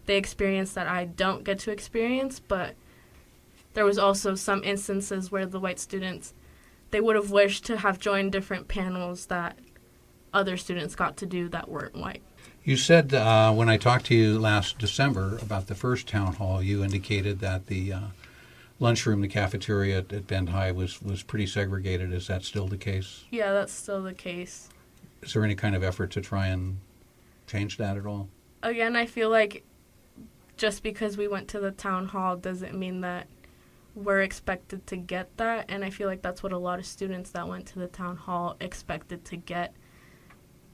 [0.05, 2.39] they experience that I don't get to experience.
[2.39, 2.75] But
[3.73, 6.33] there was also some instances where the white students
[6.91, 9.57] they would have wished to have joined different panels that
[10.31, 12.21] other students got to do that weren't white.
[12.65, 16.63] You said uh, when I talked to you last December about the first town hall,
[16.63, 17.99] you indicated that the uh,
[18.79, 22.13] lunchroom, the cafeteria at, at Bend High was, was pretty segregated.
[22.13, 23.25] Is that still the case?
[23.31, 24.69] Yeah, that's still the case.
[25.21, 26.77] Is there any kind of effort to try and
[27.47, 28.29] change that at all?
[28.61, 29.65] Again, I feel like
[30.55, 33.27] just because we went to the town hall doesn't mean that
[33.93, 35.65] we're expected to get that.
[35.67, 38.15] And I feel like that's what a lot of students that went to the town
[38.15, 39.75] hall expected to get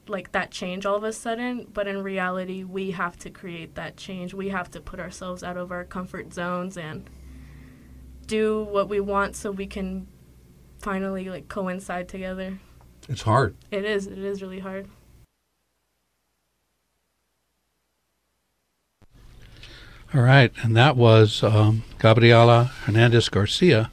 [0.08, 3.96] like that change all of a sudden but in reality we have to create that
[3.96, 7.08] change we have to put ourselves out of our comfort zones and
[8.30, 10.06] do what we want so we can
[10.78, 12.58] finally like coincide together.
[13.08, 13.56] It's hard.
[13.70, 14.06] It is.
[14.06, 14.88] It is really hard.
[20.12, 23.90] All right, and that was um, Gabriela Hernandez Garcia,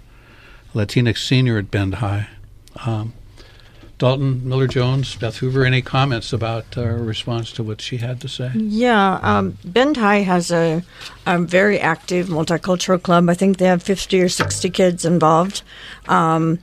[0.73, 2.29] Latinx senior at Bend High.
[2.85, 3.13] Um,
[3.97, 8.27] Dalton Miller Jones, Beth Hoover, any comments about uh, response to what she had to
[8.27, 8.51] say?
[8.53, 10.83] Yeah, um, Bend High has a,
[11.25, 13.27] a very active multicultural club.
[13.27, 15.63] I think they have 50 or 60 kids involved.
[16.07, 16.59] Um,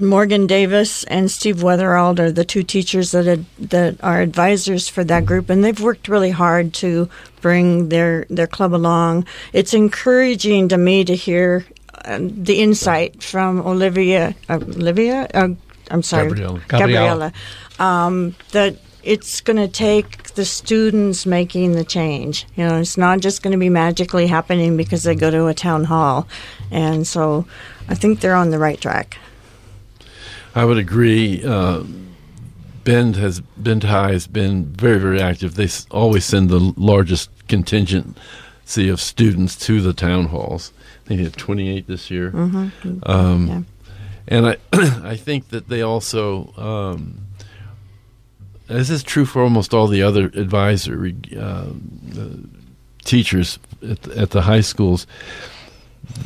[0.00, 5.04] Morgan Davis and Steve Weatherald are the two teachers that ad, that are advisors for
[5.04, 7.08] that group, and they've worked really hard to
[7.40, 9.26] bring their their club along.
[9.52, 11.66] It's encouraging to me to hear
[12.04, 15.28] uh, the insight from Olivia uh, Olivia.
[15.34, 15.48] Uh,
[15.90, 16.60] I'm sorry, Gabriella.
[16.68, 17.32] Gabriella.
[17.78, 22.46] Um, that it's going to take the students making the change.
[22.56, 25.54] You know, it's not just going to be magically happening because they go to a
[25.54, 26.26] town hall,
[26.70, 27.46] and so
[27.88, 29.18] I think they're on the right track.
[30.54, 31.44] I would agree.
[31.44, 31.84] Uh,
[32.84, 35.54] Bend has Bend High has been very very active.
[35.54, 40.72] They always send the largest contingency of students to the town halls.
[41.06, 42.30] They had 28 this year.
[42.32, 42.70] Mhm.
[43.08, 43.60] Um, Yeah.
[44.28, 44.56] And I
[45.12, 47.26] I think that they also um,
[48.66, 51.66] this is true for almost all the other advisory uh,
[53.04, 55.06] teachers at, the- at the high schools.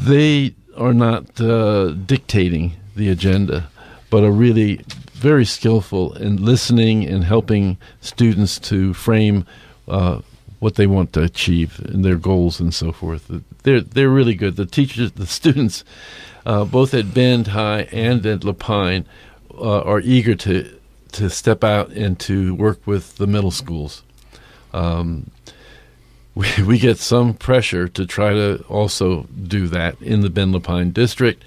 [0.01, 3.69] They are not uh, dictating the agenda,
[4.11, 4.81] but are really
[5.13, 9.45] very skillful in listening and helping students to frame
[9.87, 10.21] uh,
[10.59, 13.31] what they want to achieve and their goals and so forth.
[13.63, 14.57] They're they're really good.
[14.57, 15.85] The teachers, the students,
[16.45, 19.05] uh, both at Bend High and at Lapine,
[19.55, 20.79] uh, are eager to
[21.13, 24.03] to step out and to work with the middle schools.
[24.73, 25.31] Um,
[26.35, 30.93] we, we get some pressure to try to also do that in the Bend Lapine
[30.93, 31.45] district.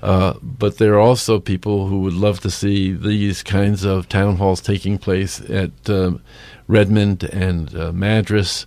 [0.00, 4.36] Uh, but there are also people who would love to see these kinds of town
[4.36, 6.22] halls taking place at um,
[6.68, 8.66] Redmond and uh, Madras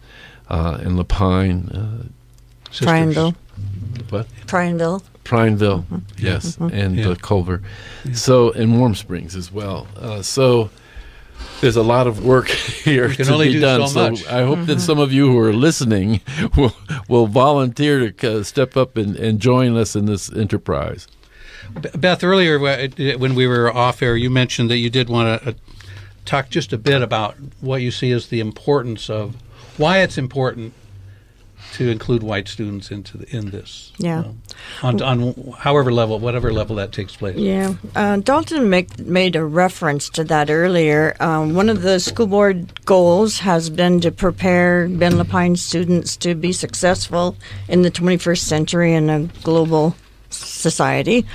[0.50, 1.74] uh, and Lapine.
[1.74, 2.08] Uh,
[3.62, 4.08] Sisters.
[4.08, 4.10] Prineville.
[4.10, 4.28] What?
[4.48, 5.04] Prineville.
[5.24, 5.86] Prineville,
[6.18, 6.74] yes, Mhm.
[6.74, 7.10] and Yeah.
[7.10, 7.62] uh, Culver.
[8.14, 9.88] So, and Warm Springs as well.
[10.00, 10.70] Uh, so,
[11.62, 12.48] there's a lot of work
[12.84, 13.88] here We can to only be do done.
[13.88, 14.26] so much.
[14.28, 16.22] I hope that some of you who are listening
[16.58, 16.76] will
[17.08, 21.08] will volunteer to uh, step up and, and join us in this enterprise.
[21.96, 25.54] Beth, earlier when we were off air, you mentioned that you did want to uh,
[26.26, 29.36] talk just a bit about what you see as the importance of
[29.78, 30.74] why it's important
[31.74, 33.92] to include white students into the, in this.
[33.98, 34.20] Yeah.
[34.20, 34.42] um,
[34.84, 37.38] on, on however level, whatever level that takes place.
[37.38, 41.16] Yeah, uh, Dalton make, made a reference to that earlier.
[41.20, 46.36] Um, one of the school board goals has been to prepare Bend Lapine students to
[46.36, 47.36] be successful
[47.68, 49.96] in the 21st century in a global
[50.30, 51.26] society.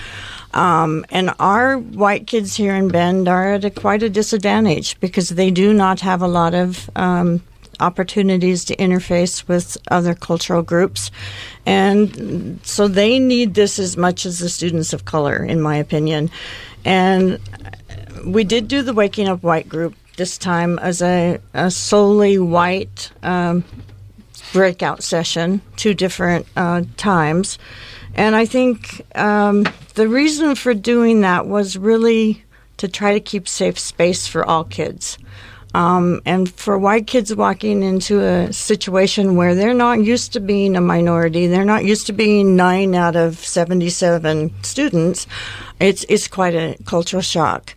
[0.55, 5.29] Um, and our white kids here in Bend are at a, quite a disadvantage because
[5.31, 7.43] they do not have a lot of um,
[7.81, 11.11] opportunities to interface with other cultural groups.
[11.65, 16.31] And so they need this as much as the students of color, in my opinion.
[16.85, 17.41] And
[18.25, 23.11] we did do the Waking Up White group this time as a, a solely white
[23.23, 23.65] um,
[24.53, 27.59] breakout session, two different uh, times.
[28.15, 32.43] And I think um, the reason for doing that was really
[32.79, 35.19] to try to keep safe space for all kids.
[35.77, 40.75] Um, and for white kids walking into a situation where they're not used to being
[40.75, 45.27] a minority, they're not used to being nine out of 77 students,
[45.79, 47.75] it's, it's quite a cultural shock.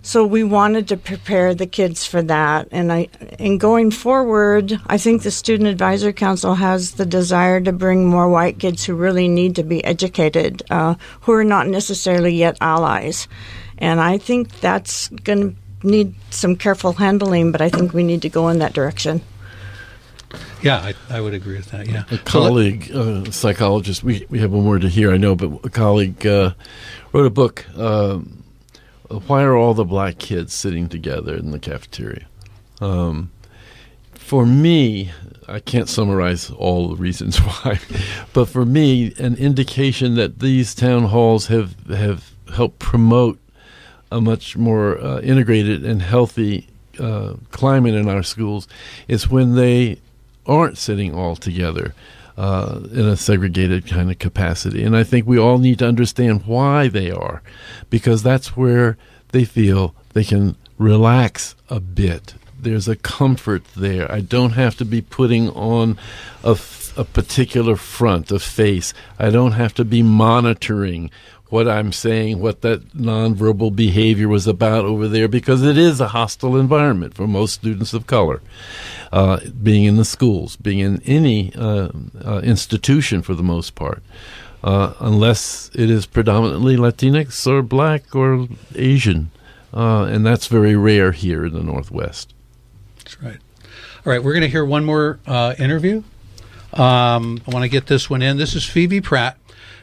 [0.00, 3.08] So we wanted to prepare the kids for that, and I,
[3.38, 8.30] in going forward, I think the Student Advisory Council has the desire to bring more
[8.30, 13.28] white kids who really need to be educated, uh, who are not necessarily yet allies,
[13.76, 18.22] and I think that's going to need some careful handling, but I think we need
[18.22, 19.22] to go in that direction.
[20.62, 21.88] Yeah, I, I would agree with that.
[21.88, 25.64] Yeah, A colleague, uh, psychologist, we, we have one more to hear, I know, but
[25.64, 26.54] a colleague uh,
[27.12, 27.66] wrote a book.
[27.76, 28.44] Um,
[29.26, 32.26] why are all the black kids sitting together in the cafeteria?
[32.80, 33.30] Um,
[34.14, 35.10] for me,
[35.48, 37.80] I can't summarize all the reasons why,
[38.32, 43.38] but for me, an indication that these town halls have have helped promote
[44.12, 46.68] a much more uh, integrated and healthy
[47.00, 48.68] uh, climate in our schools
[49.08, 49.98] is when they
[50.46, 51.94] aren't sitting all together
[52.36, 54.82] uh, in a segregated kind of capacity.
[54.82, 57.42] And I think we all need to understand why they are,
[57.90, 58.96] because that's where
[59.30, 62.34] they feel they can relax a bit.
[62.58, 64.10] There's a comfort there.
[64.10, 65.98] I don't have to be putting on
[66.44, 68.94] a, f- a particular front, a face.
[69.18, 71.10] I don't have to be monitoring
[71.52, 76.08] what I'm saying, what that nonverbal behavior was about over there, because it is a
[76.08, 78.40] hostile environment for most students of color.
[79.12, 81.90] Uh, being in the schools, being in any uh,
[82.24, 84.02] uh, institution for the most part,
[84.64, 89.30] uh, unless it is predominantly Latinx or black or Asian.
[89.74, 92.32] Uh, and that's very rare here in the Northwest.
[92.96, 93.38] That's right.
[94.06, 96.02] All right, we're going to hear one more uh, interview.
[96.72, 98.38] Um, I want to get this one in.
[98.38, 99.36] This is Phoebe Pratt.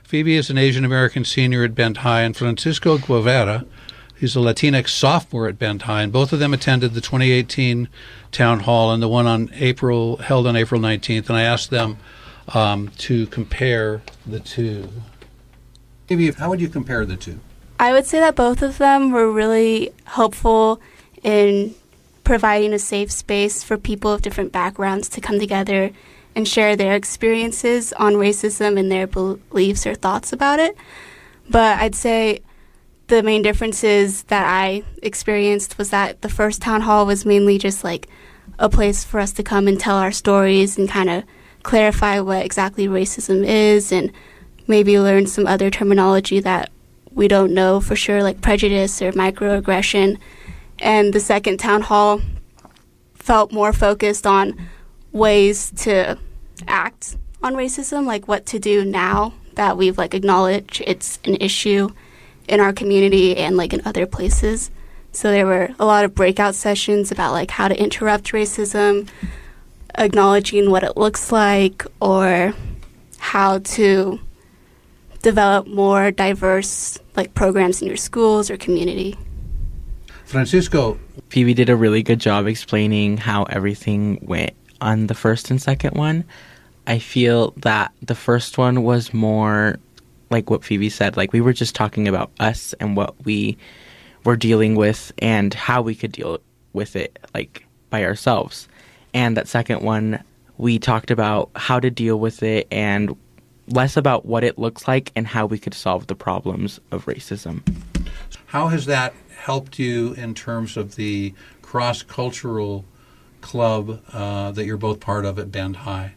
[0.09, 3.63] Phoebe is an Asian American senior at Bend High, and Francisco Guevara,
[4.17, 7.87] he's a Latinx sophomore at Bend High, and both of them attended the 2018
[8.31, 11.29] town hall and the one on April held on April 19th.
[11.29, 11.99] And I asked them
[12.55, 14.89] um, to compare the two.
[16.07, 17.39] Phoebe, how would you compare the two?
[17.79, 20.81] I would say that both of them were really helpful
[21.21, 21.75] in
[22.23, 25.91] providing a safe space for people of different backgrounds to come together
[26.35, 30.75] and share their experiences on racism and their beliefs or thoughts about it.
[31.49, 32.41] But I'd say
[33.07, 37.83] the main differences that I experienced was that the first town hall was mainly just
[37.83, 38.07] like
[38.59, 41.23] a place for us to come and tell our stories and kind of
[41.63, 44.11] clarify what exactly racism is and
[44.67, 46.69] maybe learn some other terminology that
[47.11, 50.17] we don't know for sure, like prejudice or microaggression.
[50.79, 52.21] And the second town hall
[53.15, 54.69] felt more focused on
[55.11, 56.17] ways to
[56.67, 61.89] act on racism, like what to do now that we've like acknowledged it's an issue
[62.47, 64.71] in our community and like in other places.
[65.11, 69.09] So there were a lot of breakout sessions about like how to interrupt racism,
[69.97, 72.53] acknowledging what it looks like, or
[73.17, 74.19] how to
[75.21, 79.17] develop more diverse like programs in your schools or community.
[80.25, 80.99] Francisco.
[81.29, 85.95] Phoebe did a really good job explaining how everything went on the first and second
[85.95, 86.23] one.
[86.87, 89.77] I feel that the first one was more
[90.29, 93.57] like what Phoebe said, like we were just talking about us and what we
[94.23, 96.39] were dealing with and how we could deal
[96.73, 98.67] with it like by ourselves.
[99.13, 100.23] And that second one,
[100.57, 103.15] we talked about how to deal with it and
[103.67, 107.61] less about what it looks like and how we could solve the problems of racism.
[108.47, 112.85] How has that helped you in terms of the cross cultural
[113.41, 116.13] club uh, that you're both part of at Bend High?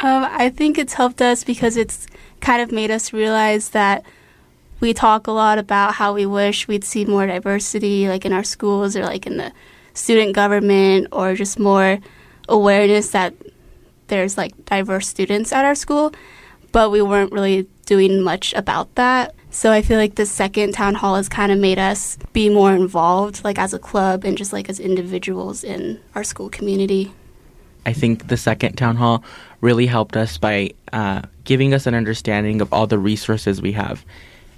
[0.00, 2.06] Um, I think it's helped us because it's
[2.40, 4.04] kind of made us realize that
[4.80, 8.44] we talk a lot about how we wish we'd see more diversity, like in our
[8.44, 9.52] schools or like in the
[9.94, 11.98] student government, or just more
[12.48, 13.34] awareness that
[14.06, 16.12] there's like diverse students at our school.
[16.70, 19.34] But we weren't really doing much about that.
[19.50, 22.74] So I feel like the second town hall has kind of made us be more
[22.74, 27.10] involved, like as a club and just like as individuals in our school community.
[27.86, 29.24] I think the second town hall
[29.62, 34.04] really helped us by uh, giving us an understanding of all the resources we have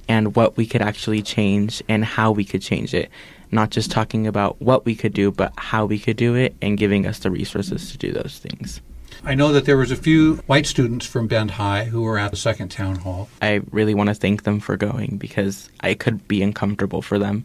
[0.09, 3.11] and what we could actually change and how we could change it.
[3.53, 6.77] Not just talking about what we could do, but how we could do it and
[6.77, 8.81] giving us the resources to do those things.
[9.23, 12.31] I know that there was a few white students from Bend High who were at
[12.31, 13.29] the second town hall.
[13.43, 17.45] I really want to thank them for going because I could be uncomfortable for them,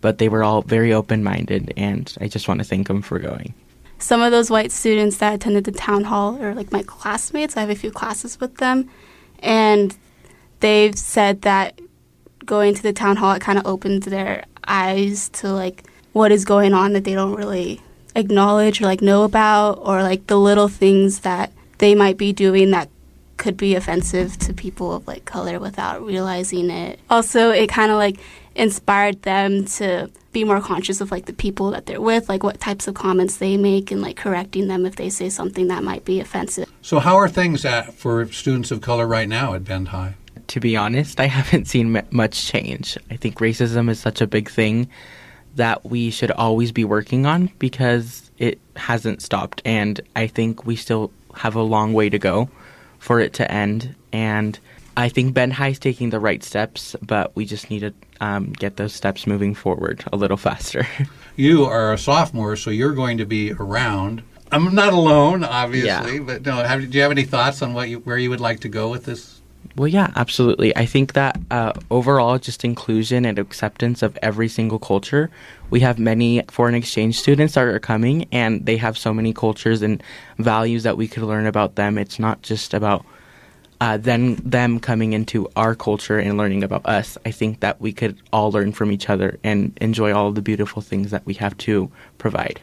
[0.00, 3.52] but they were all very open-minded and I just want to thank them for going.
[3.98, 7.56] Some of those white students that attended the town hall are like my classmates.
[7.56, 8.88] I have a few classes with them
[9.40, 9.96] and
[10.60, 11.78] they've said that
[12.46, 16.44] going to the town hall it kind of opened their eyes to like what is
[16.44, 17.80] going on that they don't really
[18.14, 22.70] acknowledge or like know about or like the little things that they might be doing
[22.70, 22.88] that
[23.36, 27.00] could be offensive to people of like color without realizing it.
[27.10, 28.18] Also, it kind of like
[28.54, 32.60] inspired them to be more conscious of like the people that they're with, like what
[32.60, 36.04] types of comments they make and like correcting them if they say something that might
[36.04, 36.70] be offensive.
[36.82, 40.14] So how are things at for students of color right now at Bend High?
[40.48, 42.96] To be honest, I haven't seen m- much change.
[43.10, 44.88] I think racism is such a big thing
[45.56, 49.62] that we should always be working on because it hasn't stopped.
[49.64, 52.48] And I think we still have a long way to go
[52.98, 53.94] for it to end.
[54.12, 54.58] And
[54.96, 58.52] I think Bend High is taking the right steps, but we just need to um,
[58.52, 60.86] get those steps moving forward a little faster.
[61.36, 64.22] you are a sophomore, so you're going to be around.
[64.52, 66.22] I'm not alone, obviously, Yeah.
[66.22, 66.56] but no.
[66.62, 68.88] Have, do you have any thoughts on what you, where you would like to go
[68.88, 69.33] with this?
[69.76, 70.76] Well, yeah, absolutely.
[70.76, 75.30] I think that uh, overall, just inclusion and acceptance of every single culture.
[75.70, 79.82] We have many foreign exchange students that are coming, and they have so many cultures
[79.82, 80.02] and
[80.38, 81.98] values that we could learn about them.
[81.98, 83.04] It's not just about
[83.80, 87.18] uh, then them coming into our culture and learning about us.
[87.26, 90.80] I think that we could all learn from each other and enjoy all the beautiful
[90.80, 92.60] things that we have to provide.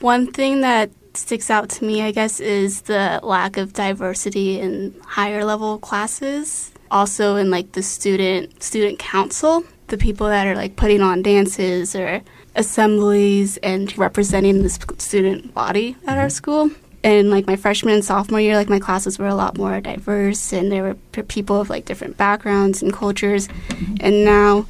[0.00, 4.94] One thing that sticks out to me, I guess, is the lack of diversity in
[5.06, 6.72] higher level classes.
[6.90, 11.94] also in like the student student council, the people that are like putting on dances
[11.94, 12.22] or
[12.54, 16.30] assemblies and representing the sp- student body at our mm-hmm.
[16.30, 16.70] school.
[17.02, 20.54] And like my freshman and sophomore year, like my classes were a lot more diverse,
[20.54, 23.48] and there were p- people of like different backgrounds and cultures.
[23.48, 23.96] Mm-hmm.
[24.00, 24.66] And now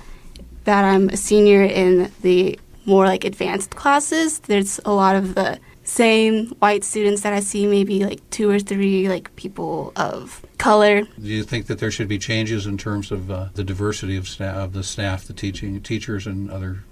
[0.65, 5.61] that I'm a senior in the more like advanced classes, there's a lot of the
[5.85, 11.03] same white students that I see, maybe like two or three like people of color.
[11.03, 14.27] Do you think that there should be changes in terms of uh, the diversity of
[14.27, 16.85] staff, of the staff, the teaching teachers, and other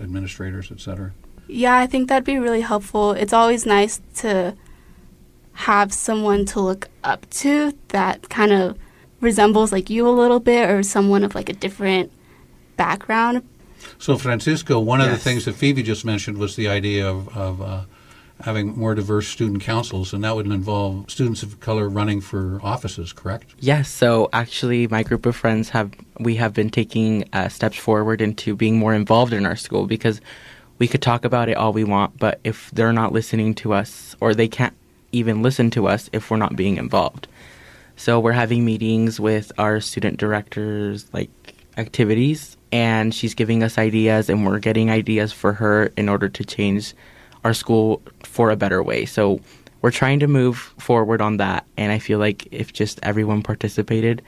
[0.00, 1.12] administrators, et cetera?
[1.46, 3.12] Yeah, I think that'd be really helpful.
[3.12, 4.54] It's always nice to
[5.52, 8.78] have someone to look up to that kind of
[9.20, 12.12] resembles like you a little bit or someone of like a different
[12.76, 13.42] background.
[13.98, 17.60] So, Francisco, one of the things that Phoebe just mentioned was the idea of, of
[17.60, 17.82] uh,
[18.40, 23.12] having more diverse student councils, and that would involve students of color running for offices,
[23.12, 23.54] correct?
[23.58, 28.20] Yes, so actually, my group of friends have we have been taking uh, steps forward
[28.20, 30.20] into being more involved in our school because
[30.78, 34.14] we could talk about it all we want, but if they're not listening to us
[34.20, 34.74] or they can't
[35.10, 37.26] even listen to us if we're not being involved.
[37.96, 41.30] So we're having meetings with our student directors, like
[41.76, 46.44] activities, and she's giving us ideas, and we're getting ideas for her in order to
[46.44, 46.94] change
[47.44, 49.04] our school for a better way.
[49.04, 49.40] So
[49.82, 54.22] we're trying to move forward on that, and I feel like if just everyone participated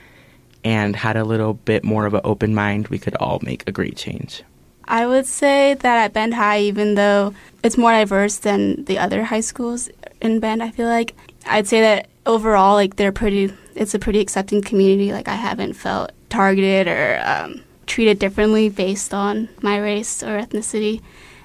[0.63, 3.73] and had a little bit more of an open mind, we could all make a
[3.73, 4.43] great change.
[4.85, 9.25] I would say that at Bend High, even though it's more diverse than the other
[9.25, 9.89] high schools
[10.21, 11.15] in Bend, I feel like
[11.47, 13.53] I'd say that overall, like they're pretty.
[13.77, 15.13] It's a pretty accepting community.
[15.13, 21.01] Like I haven't felt targeted or um, treated differently based on my race or ethnicity,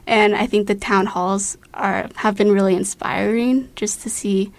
[0.08, 4.52] and I think the town halls are have been really inspiring just to see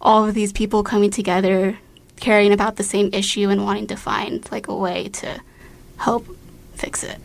[0.00, 1.78] all of these people coming together,
[2.16, 5.40] caring about the same issue and wanting to find like a way to
[5.98, 6.26] help
[6.74, 7.18] fix it.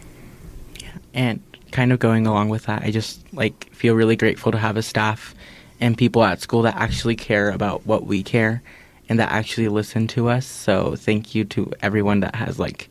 [1.13, 1.41] And
[1.71, 4.81] kind of going along with that, I just like feel really grateful to have a
[4.81, 5.33] staff
[5.79, 8.61] and people at school that actually care about what we care
[9.07, 10.45] and that actually listen to us.
[10.45, 12.89] So thank you to everyone that has like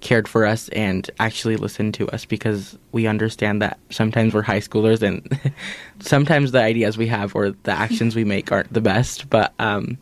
[0.00, 4.60] cared for us and actually listened to us because we understand that sometimes we're high
[4.60, 5.40] schoolers and
[6.00, 9.28] sometimes the ideas we have or the actions we make aren't the best.
[9.28, 9.98] But um,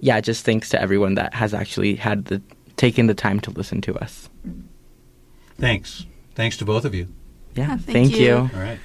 [0.00, 2.40] yeah, just thanks to everyone that has actually had the
[2.76, 4.28] taken the time to listen to us.
[5.58, 6.06] Thanks.
[6.34, 7.08] Thanks to both of you.
[7.56, 8.24] Yeah, thank thank, you.
[8.24, 8.36] you.
[8.36, 8.78] All right.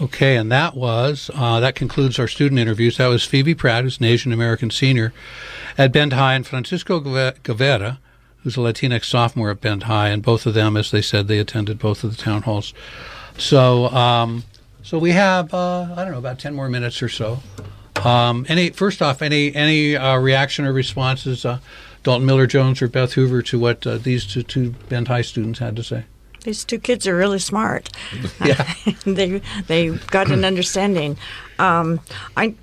[0.00, 2.98] Okay, and that was uh, that concludes our student interviews.
[2.98, 5.12] That was Phoebe Pratt, who's an Asian American senior
[5.76, 7.98] at Bend High, and Francisco Gave- Guevara,
[8.42, 10.08] who's a Latinx sophomore at Bend High.
[10.08, 12.72] And both of them, as they said, they attended both of the town halls.
[13.36, 14.44] So, um,
[14.82, 17.40] so we have uh, I don't know about ten more minutes or so.
[18.04, 21.58] Um, any first off, any any uh, reaction or responses, uh,
[22.02, 25.58] Dalton Miller Jones or Beth Hoover, to what uh, these two, two Bend High students
[25.58, 26.04] had to say?
[26.44, 27.90] These two kids are really smart.
[28.44, 28.72] Yeah.
[29.04, 31.16] they they got an understanding.
[31.58, 32.00] Um,
[32.36, 32.54] I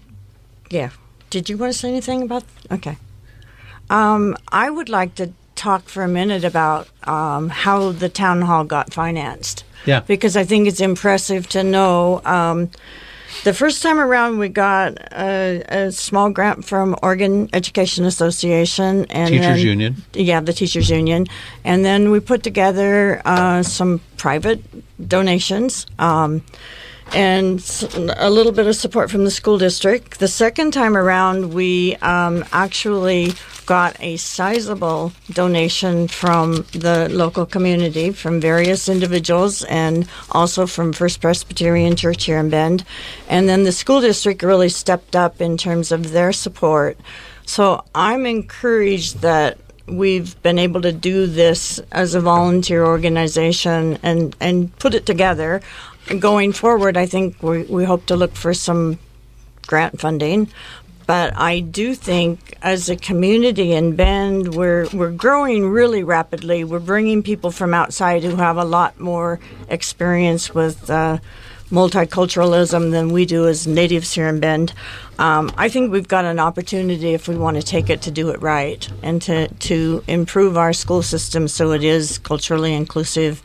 [0.69, 0.89] yeah.
[1.29, 2.43] Did you want to say anything about?
[2.71, 2.97] Okay.
[3.89, 5.33] Um, I would like to
[5.65, 9.63] talk for a minute about um, how the town hall got financed.
[9.85, 10.01] Yeah.
[10.01, 12.21] Because I think it's impressive to know.
[12.23, 12.69] Um,
[13.43, 19.29] the first time around, we got a, a small grant from Oregon Education Association and
[19.29, 19.95] Teachers then- Union.
[20.13, 21.25] yeah, the teachers union,
[21.63, 24.61] and then we put together uh, some private
[25.07, 25.85] donations.
[25.99, 26.41] Um,
[27.13, 27.59] and
[28.17, 30.19] a little bit of support from the school district.
[30.19, 33.33] The second time around, we um, actually
[33.65, 41.21] got a sizable donation from the local community, from various individuals, and also from First
[41.21, 42.85] Presbyterian Church here in Bend.
[43.27, 46.97] And then the school district really stepped up in terms of their support.
[47.45, 49.57] So I'm encouraged that
[49.87, 55.61] we've been able to do this as a volunteer organization and, and put it together.
[56.19, 58.99] Going forward, I think we, we hope to look for some
[59.65, 60.49] grant funding.
[61.07, 66.63] But I do think, as a community in Bend, we're we're growing really rapidly.
[66.63, 71.19] We're bringing people from outside who have a lot more experience with uh,
[71.69, 74.73] multiculturalism than we do as natives here in Bend.
[75.19, 78.29] Um, I think we've got an opportunity if we want to take it to do
[78.29, 83.43] it right and to to improve our school system so it is culturally inclusive.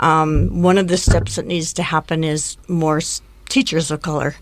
[0.00, 3.00] Um, one of the steps that needs to happen is more
[3.48, 4.36] teachers of color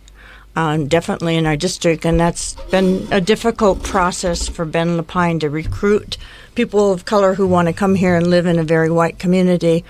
[0.56, 5.50] um, definitely in our district, and that's been a difficult process for Bend Lapine to
[5.50, 6.16] recruit
[6.54, 9.84] people of color who want to come here and live in a very white community.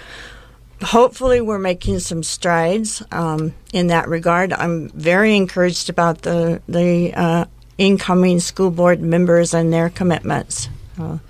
[0.82, 4.52] Hopefully, we're making some strides um, in that regard.
[4.52, 7.44] I'm very encouraged about the the uh,
[7.78, 10.68] incoming school board members and their commitments.
[10.96, 11.20] So,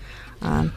[0.43, 0.71] um,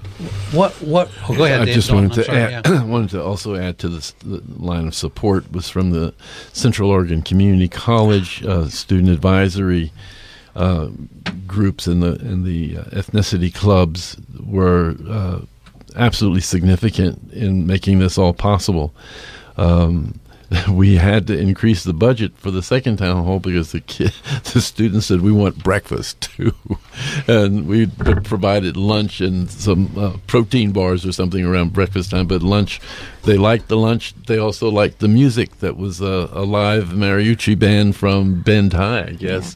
[0.51, 1.09] What what?
[1.27, 1.61] Oh, go ahead.
[1.61, 2.09] I Dave just Dalton.
[2.09, 2.83] wanted to sorry, add, yeah.
[2.85, 6.13] wanted to also add to this the line of support was from the
[6.53, 9.91] Central Oregon Community College uh, student advisory
[10.55, 10.89] uh,
[11.47, 15.39] groups and the and the uh, ethnicity clubs were uh,
[15.95, 18.93] absolutely significant in making this all possible.
[19.57, 20.19] Um,
[20.69, 24.13] we had to increase the budget for the second town hall because the kid,
[24.53, 26.53] the students said we want breakfast too,
[27.27, 32.27] and we provided lunch and some uh, protein bars or something around breakfast time.
[32.27, 32.81] But lunch,
[33.23, 34.13] they liked the lunch.
[34.25, 39.07] They also liked the music that was uh, a live mariachi band from Bend High,
[39.09, 39.55] I guess,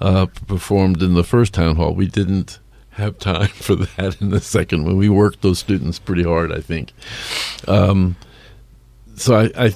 [0.00, 1.94] Uh, performed in the first town hall.
[1.94, 2.58] We didn't
[2.90, 4.96] have time for that in the second one.
[4.96, 6.92] We worked those students pretty hard, I think.
[7.68, 8.16] Um,
[9.16, 9.74] so I, I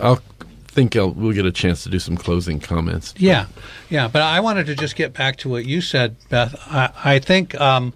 [0.00, 0.20] I'll
[0.68, 3.14] think I'll, we'll get a chance to do some closing comments.
[3.16, 3.46] Yeah,
[3.88, 4.06] yeah.
[4.06, 6.54] But I wanted to just get back to what you said, Beth.
[6.66, 7.94] I, I think, um,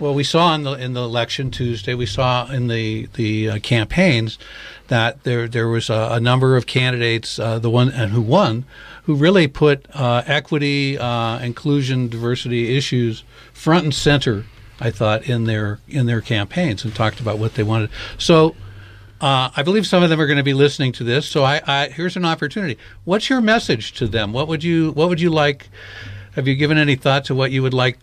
[0.00, 3.58] well, we saw in the in the election Tuesday, we saw in the the uh,
[3.60, 4.38] campaigns
[4.88, 8.64] that there there was a, a number of candidates, uh, the one and who won,
[9.04, 14.46] who really put uh, equity, uh, inclusion, diversity issues front and center.
[14.80, 17.90] I thought in their in their campaigns and talked about what they wanted.
[18.18, 18.56] So.
[19.20, 21.60] Uh, I believe some of them are going to be listening to this, so I,
[21.66, 22.78] I here's an opportunity.
[23.04, 24.32] What's your message to them?
[24.32, 25.68] What would you What would you like?
[26.32, 27.98] Have you given any thought to what you would like?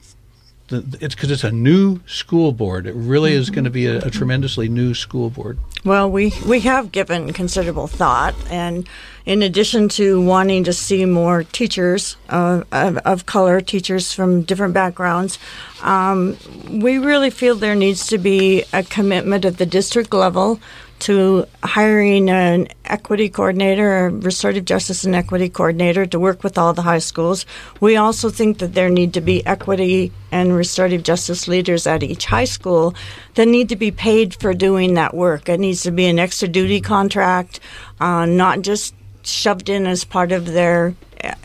[0.68, 2.88] The, it's because it's a new school board.
[2.88, 5.58] It really is going to be a, a tremendously new school board.
[5.86, 8.86] Well, we, we have given considerable thought, and
[9.26, 14.74] in addition to wanting to see more teachers uh, of, of color, teachers from different
[14.74, 15.40] backgrounds,
[15.84, 16.38] um,
[16.70, 20.60] we really feel there needs to be a commitment at the district level
[21.00, 26.74] to hiring an equity coordinator, a restorative justice and equity coordinator to work with all
[26.74, 27.46] the high schools.
[27.80, 32.26] We also think that there need to be equity and restorative justice leaders at each
[32.26, 32.96] high school
[33.36, 35.50] that need to be paid for doing that work.
[35.50, 37.60] It needs to be an extra duty contract,
[38.00, 40.96] uh, not just shoved in as part of their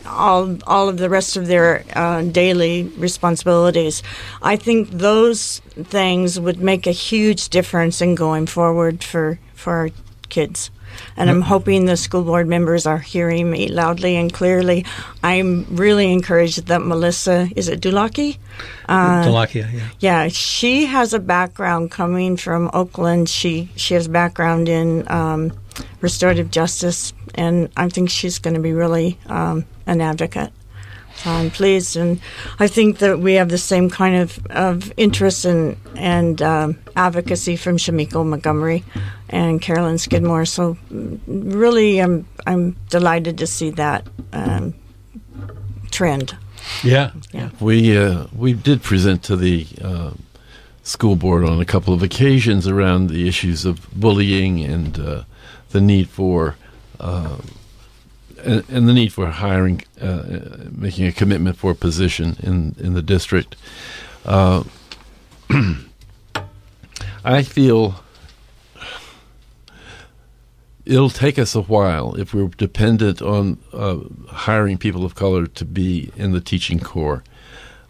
[0.05, 4.03] all all of the rest of their uh, daily responsibilities.
[4.41, 9.89] I think those things would make a huge difference in going forward for for our
[10.29, 10.71] kids.
[11.17, 14.85] And I'm hoping the school board members are hearing me loudly and clearly.
[15.23, 18.37] I'm really encouraged that Melissa is it Dulaki?
[18.87, 19.89] Uh, Dholakia, yeah.
[19.99, 23.29] yeah, she has a background coming from Oakland.
[23.29, 25.51] She she has background in um,
[26.01, 30.51] restorative justice, and I think she's going to be really um, an advocate.
[31.15, 32.19] So I'm pleased, and
[32.59, 37.55] I think that we have the same kind of, of interest and and um, advocacy
[37.55, 38.83] from Shimiko Montgomery
[39.29, 40.45] and Carolyn Skidmore.
[40.45, 44.73] So mm, really, I'm I'm delighted to see that um,
[45.91, 46.35] trend.
[46.83, 47.11] Yeah.
[47.31, 47.49] Yeah.
[47.59, 50.11] We uh, we did present to the uh,
[50.83, 55.23] school board on a couple of occasions around the issues of bullying and uh,
[55.73, 56.55] the need for
[56.99, 57.37] uh,
[58.43, 60.23] and, and the need for hiring, uh,
[60.71, 63.57] making a commitment for a position in in the district.
[64.25, 64.63] Uh,
[67.25, 67.95] I feel
[70.85, 75.65] it'll take us a while if we're dependent on uh, hiring people of color to
[75.65, 77.23] be in the teaching corps.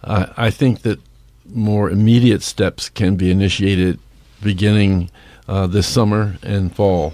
[0.03, 0.99] Uh, I think that
[1.45, 3.99] more immediate steps can be initiated
[4.41, 5.09] beginning
[5.47, 7.13] uh, this summer and fall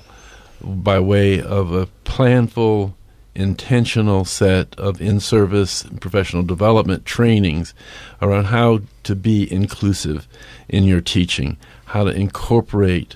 [0.61, 2.93] by way of a planful,
[3.35, 7.73] intentional set of in service professional development trainings
[8.21, 10.27] around how to be inclusive
[10.67, 13.15] in your teaching, how to incorporate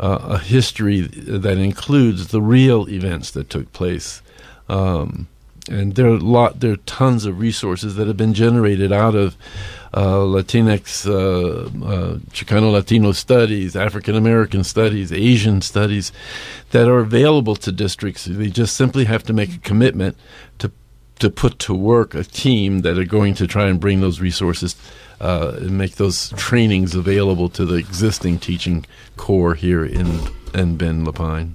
[0.00, 4.22] uh, a history that includes the real events that took place.
[4.68, 5.28] Um,
[5.68, 9.36] and there are lot, there are tons of resources that have been generated out of
[10.00, 16.12] Latinx, uh, uh, Chicano Latino studies, African American studies, Asian studies
[16.70, 18.24] that are available to districts.
[18.24, 20.16] They just simply have to make a commitment
[20.58, 20.72] to
[21.20, 24.74] to put to work a team that are going to try and bring those resources
[25.20, 28.84] uh, and make those trainings available to the existing teaching
[29.16, 30.20] corps here in
[30.54, 31.52] in Bend Lapine.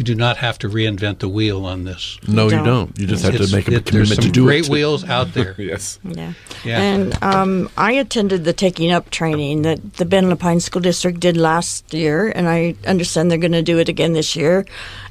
[0.00, 2.16] You do not have to reinvent the wheel on this.
[2.26, 2.98] No, you don't.
[2.98, 4.70] You just have to make a it- commitment There's some to do great it.
[4.70, 5.54] wheels out there.
[5.58, 5.98] yes.
[6.02, 6.32] Yeah.
[6.64, 6.80] Yeah.
[6.80, 11.36] And um, I attended the Taking Up training that the Bend Lapine School District did
[11.36, 14.64] last year, and I understand they're going to do it again this year.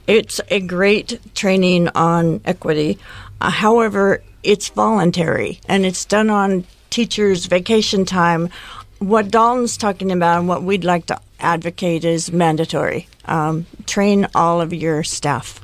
[0.07, 2.97] It's a great training on equity.
[3.41, 8.49] Uh, however, it's voluntary and it's done on teachers' vacation time.
[8.97, 13.07] What Dalton's talking about and what we'd like to advocate is mandatory.
[13.29, 15.59] Um, train all of your staff.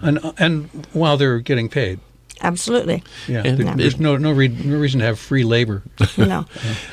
[0.00, 2.00] And and while they're getting paid.
[2.42, 3.02] Absolutely.
[3.28, 3.42] Yeah.
[3.44, 5.82] And there- it- there's no no, re- no reason to have free labor.
[6.18, 6.46] No.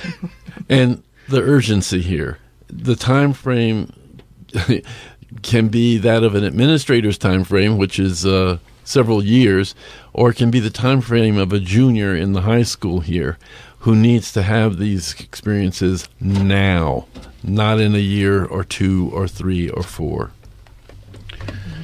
[0.70, 2.38] and the urgency here.
[2.68, 3.92] The time frame
[5.44, 9.76] can be that of an administrator's time frame, which is uh, several years,
[10.14, 13.38] or it can be the time frame of a junior in the high school here
[13.80, 17.08] who needs to have these experiences now,
[17.44, 20.32] not in a year or two or three or four.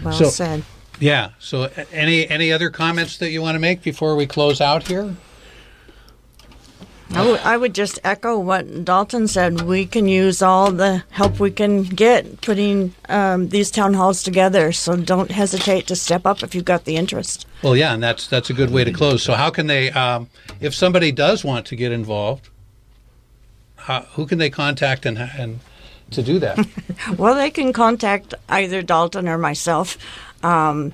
[0.03, 0.63] Well So- said.
[0.99, 1.29] Yeah.
[1.37, 5.15] So, any any other comments that you want to make before we close out here?
[7.13, 9.61] I would- I would just echo what Dalton said.
[9.61, 14.71] We can use all the help we can get putting um, these town halls together.
[14.73, 17.45] So don't hesitate to step up if you've got the interest.
[17.61, 19.23] Well, yeah, and that's that's a good way to close.
[19.23, 20.29] So, how can they, um,
[20.59, 22.49] if somebody does want to get involved,
[23.87, 25.59] how, who can they contact and and
[26.11, 26.67] to do that?
[27.17, 29.97] Well, they can contact either Dalton or myself.
[30.43, 30.93] Um,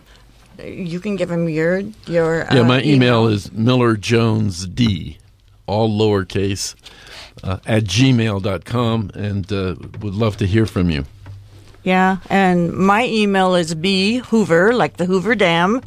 [0.63, 5.17] you can give them your your Yeah, uh, my email is Miller Jones D,
[5.65, 6.75] all lowercase,
[7.43, 11.05] uh, at gmail.com, and uh, would love to hear from you.
[11.83, 15.81] Yeah, and my email is b hoover like the Hoover Dam,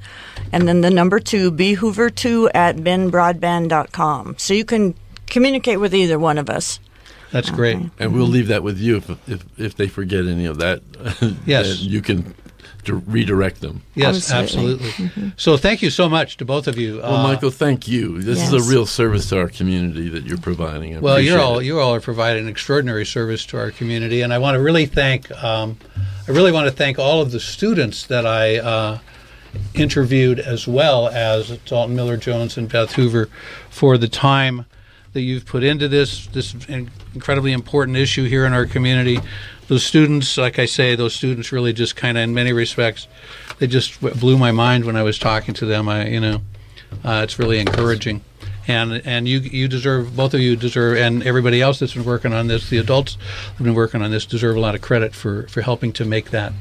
[0.50, 4.34] and then the number two b hoover two at bendbroadband.com.
[4.38, 4.94] So you can
[5.26, 6.80] communicate with either one of us.
[7.36, 7.76] That's great.
[7.98, 10.80] And we'll leave that with you if, if, if they forget any of that.
[11.46, 11.80] Yes.
[11.80, 12.34] you can
[12.84, 13.82] d- redirect them.
[13.94, 15.10] Yes, absolutely.
[15.36, 16.96] So, thank you so much to both of you.
[16.96, 18.22] Well, Uh, Michael, thank you.
[18.22, 20.96] This is a real service to our community that you're providing.
[20.96, 21.66] I Well, you're all it.
[21.66, 25.30] you all are providing extraordinary service to our community, and I want to really thank
[25.44, 25.76] um,
[26.26, 28.98] I really want to thank all of the students that I uh,
[29.74, 33.28] interviewed, as well as Dalton Miller Jones and Beth Hoover,
[33.70, 34.64] for the time
[35.16, 39.18] that you've put into this this incredibly important issue here in our community.
[39.66, 43.08] Those students, like I say, those students really just kind of, in many respects,
[43.58, 45.88] they just blew my mind when I was talking to them.
[45.88, 46.42] I, you know,
[47.02, 48.20] uh, it's really encouraging
[48.68, 52.32] and and you you deserve both of you deserve and everybody else that's been working
[52.34, 53.16] on this the adults
[53.56, 56.30] have been working on this deserve a lot of credit for for helping to make
[56.30, 56.52] that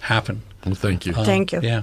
[0.00, 1.60] happen well thank you Um, Thank you.
[1.62, 1.82] yeah